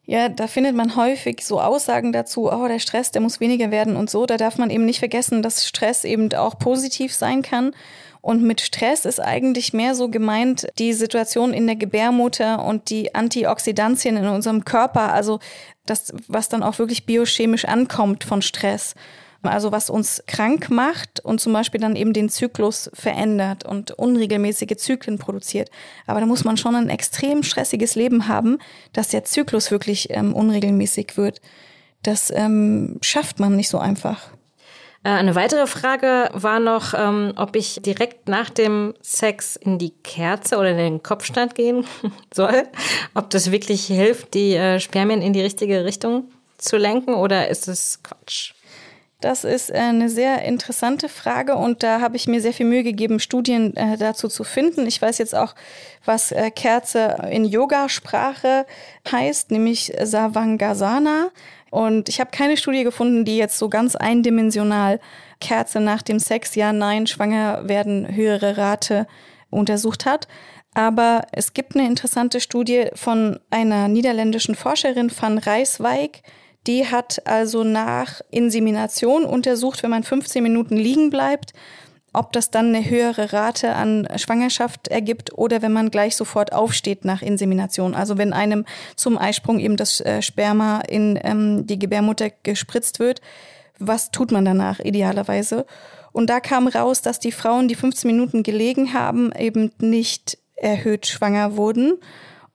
[0.06, 3.96] Ja, da findet man häufig so Aussagen dazu, oh, der Stress, der muss weniger werden
[3.96, 4.26] und so.
[4.26, 7.74] Da darf man eben nicht vergessen, dass Stress eben auch positiv sein kann
[8.22, 13.16] Und mit Stress ist eigentlich mehr so gemeint die Situation in der Gebärmutter und die
[13.16, 15.40] Antioxidantien in unserem Körper, also
[15.86, 18.94] das, was dann auch wirklich biochemisch ankommt von Stress.
[19.44, 24.78] Also was uns krank macht und zum Beispiel dann eben den Zyklus verändert und unregelmäßige
[24.78, 25.72] Zyklen produziert.
[26.06, 28.60] Aber da muss man schon ein extrem stressiges Leben haben,
[28.94, 31.42] dass der Zyklus wirklich ähm, unregelmäßig wird.
[32.04, 34.32] Das ähm, schafft man nicht so einfach.
[35.04, 39.92] Äh, eine weitere Frage war noch, ähm, ob ich direkt nach dem Sex in die
[40.04, 41.86] Kerze oder in den Kopfstand gehen
[42.34, 42.68] soll.
[43.16, 46.26] Ob das wirklich hilft, die äh, Spermien in die richtige Richtung
[46.58, 48.54] zu lenken oder ist es Quatsch?
[49.22, 52.84] Das ist äh, eine sehr interessante Frage und da habe ich mir sehr viel Mühe
[52.84, 54.86] gegeben, Studien dazu zu finden.
[54.88, 55.56] Ich weiß jetzt auch,
[56.06, 58.66] was Kerze in Yogasprache
[59.12, 61.30] heißt, nämlich Savangasana.
[61.72, 65.00] Und ich habe keine Studie gefunden, die jetzt so ganz eindimensional
[65.40, 69.08] Kerze nach dem Sex, ja, nein, schwanger werden, höhere Rate
[69.50, 70.28] untersucht hat.
[70.74, 76.22] Aber es gibt eine interessante Studie von einer niederländischen Forscherin van Rijswijk,
[76.68, 81.54] die hat also nach Insemination untersucht, wenn man 15 Minuten liegen bleibt,
[82.14, 87.06] ob das dann eine höhere Rate an Schwangerschaft ergibt oder wenn man gleich sofort aufsteht
[87.06, 87.96] nach Insemination.
[87.96, 93.22] Also wenn einem zum Eisprung eben das äh, Sperma in ähm, die Gebärmutter gespritzt wird,
[93.80, 95.66] was tut man danach idealerweise?
[96.12, 101.08] Und da kam raus, dass die Frauen, die 15 Minuten gelegen haben, eben nicht erhöht
[101.08, 101.94] schwanger wurden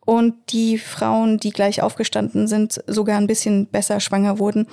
[0.06, 4.68] und die Frauen, die gleich aufgestanden sind, sogar ein bisschen besser schwanger wurden.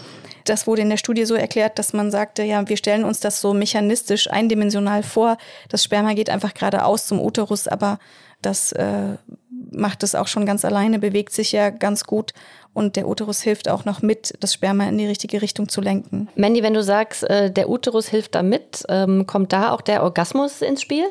[0.45, 3.41] Das wurde in der Studie so erklärt, dass man sagte, ja, wir stellen uns das
[3.41, 5.37] so mechanistisch, eindimensional vor.
[5.69, 7.97] Das Sperma geht einfach geradeaus zum Uterus, aber
[8.43, 9.17] das äh,
[9.71, 12.33] macht es auch schon ganz alleine, bewegt sich ja ganz gut
[12.73, 16.29] und der Uterus hilft auch noch mit, das Sperma in die richtige Richtung zu lenken.
[16.35, 20.03] Mandy, wenn du sagst, äh, der Uterus hilft da mit, ähm, kommt da auch der
[20.03, 21.05] Orgasmus ins Spiel?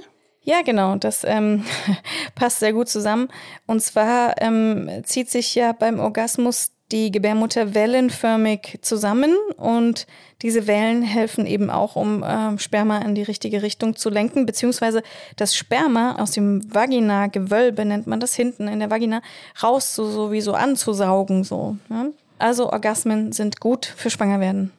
[0.44, 1.64] Ja, genau, das ähm,
[2.34, 3.28] passt sehr gut zusammen.
[3.66, 10.06] Und zwar ähm, zieht sich ja beim Orgasmus die Gebärmutter wellenförmig zusammen und
[10.42, 15.02] diese Wellen helfen eben auch, um äh, Sperma in die richtige Richtung zu lenken, beziehungsweise
[15.36, 19.22] das Sperma aus dem Vagina-Gewölbe, nennt man das hinten in der Vagina,
[19.62, 21.44] raus so, so wie so anzusaugen.
[21.44, 22.06] So, ja?
[22.38, 24.72] Also Orgasmen sind gut für Schwangerwerden.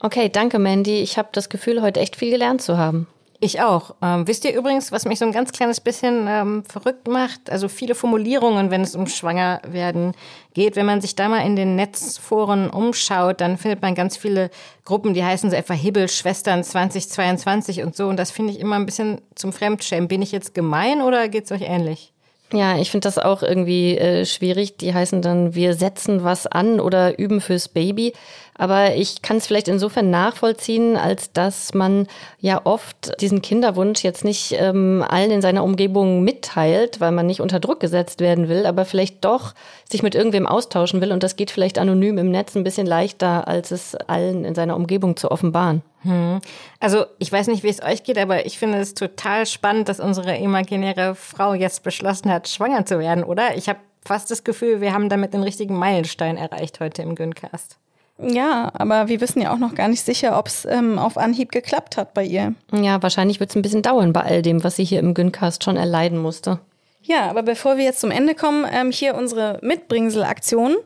[0.00, 1.00] Okay, danke Mandy.
[1.00, 3.06] Ich habe das Gefühl, heute echt viel gelernt zu haben.
[3.42, 3.94] Ich auch.
[4.02, 7.50] Ähm, wisst ihr übrigens, was mich so ein ganz kleines bisschen ähm, verrückt macht?
[7.50, 10.12] Also viele Formulierungen, wenn es um Schwangerwerden
[10.52, 10.76] geht.
[10.76, 14.50] Wenn man sich da mal in den Netzforen umschaut, dann findet man ganz viele
[14.84, 18.08] Gruppen, die heißen so etwa Hibbelschwestern 2022 und so.
[18.08, 20.08] Und das finde ich immer ein bisschen zum Fremdschämen.
[20.08, 22.12] Bin ich jetzt gemein oder geht's euch ähnlich?
[22.52, 24.76] Ja, ich finde das auch irgendwie äh, schwierig.
[24.76, 28.12] Die heißen dann, wir setzen was an oder üben fürs Baby.
[28.60, 32.06] Aber ich kann es vielleicht insofern nachvollziehen, als dass man
[32.40, 37.40] ja oft diesen Kinderwunsch jetzt nicht ähm, allen in seiner Umgebung mitteilt, weil man nicht
[37.40, 39.54] unter Druck gesetzt werden will, aber vielleicht doch
[39.90, 41.10] sich mit irgendwem austauschen will.
[41.10, 44.76] Und das geht vielleicht anonym im Netz ein bisschen leichter, als es allen in seiner
[44.76, 45.80] Umgebung zu offenbaren.
[46.02, 46.40] Hm.
[46.80, 50.00] Also ich weiß nicht, wie es euch geht, aber ich finde es total spannend, dass
[50.00, 53.56] unsere imaginäre Frau jetzt beschlossen hat, schwanger zu werden, oder?
[53.56, 57.78] Ich habe fast das Gefühl, wir haben damit den richtigen Meilenstein erreicht heute im Güncast.
[58.22, 61.50] Ja, aber wir wissen ja auch noch gar nicht sicher, ob es ähm, auf Anhieb
[61.52, 62.54] geklappt hat bei ihr.
[62.72, 65.64] Ja, wahrscheinlich wird es ein bisschen dauern bei all dem, was sie hier im Güncast
[65.64, 66.58] schon erleiden musste.
[67.02, 70.76] Ja, aber bevor wir jetzt zum Ende kommen, ähm, hier unsere Mitbringsel-Aktion.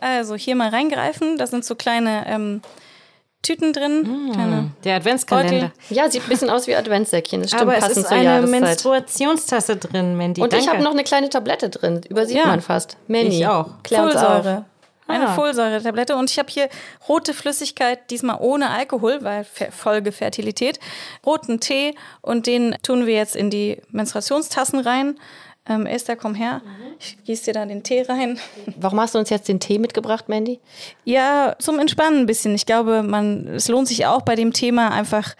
[0.00, 2.60] Also hier mal reingreifen, da sind so kleine ähm,
[3.42, 4.02] Tüten drin.
[4.02, 5.50] Mmh, der Adventskalender.
[5.50, 5.72] Beutel.
[5.90, 7.40] Ja, sieht ein bisschen aus wie Adventssäckchen.
[7.42, 8.60] Das stimmt, Aber passend es ist zur eine Jahreszeit.
[8.60, 10.40] Menstruationstasse drin, Mandy.
[10.42, 10.64] Und Danke.
[10.64, 12.02] ich habe noch eine kleine Tablette drin.
[12.08, 12.46] Übersieht Ja.
[12.46, 12.96] man fast.
[13.08, 13.38] Mandy.
[13.38, 13.70] Ich auch.
[13.88, 14.66] Folsäure.
[15.08, 15.34] Eine Ah.
[15.34, 16.16] Folsäure-Tablette.
[16.16, 16.68] Und ich habe hier
[17.08, 20.78] rote Flüssigkeit, diesmal ohne Alkohol, weil Fer- Folge Fertilität.
[21.26, 25.18] Roten Tee und den tun wir jetzt in die Menstruationstassen rein.
[25.68, 26.60] Ähm, Esther, komm her.
[26.98, 28.38] Ich gieße dir da den Tee rein.
[28.76, 30.58] Warum hast du uns jetzt den Tee mitgebracht, Mandy?
[31.04, 32.54] Ja, zum Entspannen ein bisschen.
[32.54, 35.34] Ich glaube, man, es lohnt sich auch bei dem Thema einfach,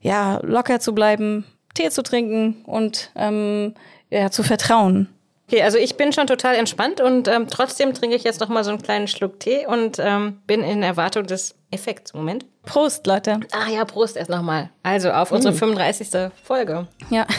[0.00, 1.44] ja, locker zu bleiben,
[1.74, 3.74] Tee zu trinken und ähm,
[4.10, 5.08] ja, zu vertrauen.
[5.50, 8.64] Okay, also ich bin schon total entspannt und ähm, trotzdem trinke ich jetzt noch mal
[8.64, 12.12] so einen kleinen Schluck Tee und ähm, bin in Erwartung des Effekts.
[12.12, 12.44] Moment.
[12.66, 13.40] Prost, Leute.
[13.52, 14.68] Ach ja, Prost erst noch mal.
[14.82, 16.30] Also auf unsere 35.
[16.44, 16.86] Folge.
[17.10, 17.26] Ja.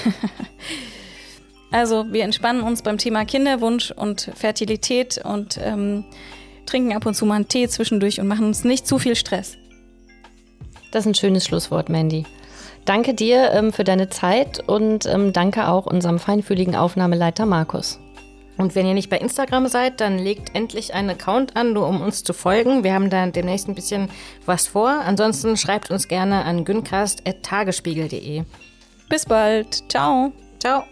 [1.72, 6.03] Also wir entspannen uns beim Thema Kinderwunsch und Fertilität und ähm,
[6.66, 9.55] trinken ab und zu mal einen Tee zwischendurch und machen uns nicht zu viel Stress.
[10.91, 12.26] Das ist ein schönes Schlusswort, Mandy.
[12.86, 17.99] Danke dir ähm, für deine Zeit und ähm, danke auch unserem feinfühligen Aufnahmeleiter Markus.
[18.59, 22.01] Und wenn ihr nicht bei Instagram seid, dann legt endlich einen Account an, nur um
[22.01, 22.84] uns zu folgen.
[22.84, 24.09] Wir haben da demnächst ein bisschen
[24.45, 24.89] was vor.
[24.89, 28.43] Ansonsten schreibt uns gerne an güncast.tagesspiegel.de.
[29.07, 29.89] Bis bald.
[29.89, 30.34] Ciao.
[30.59, 30.84] Ciao.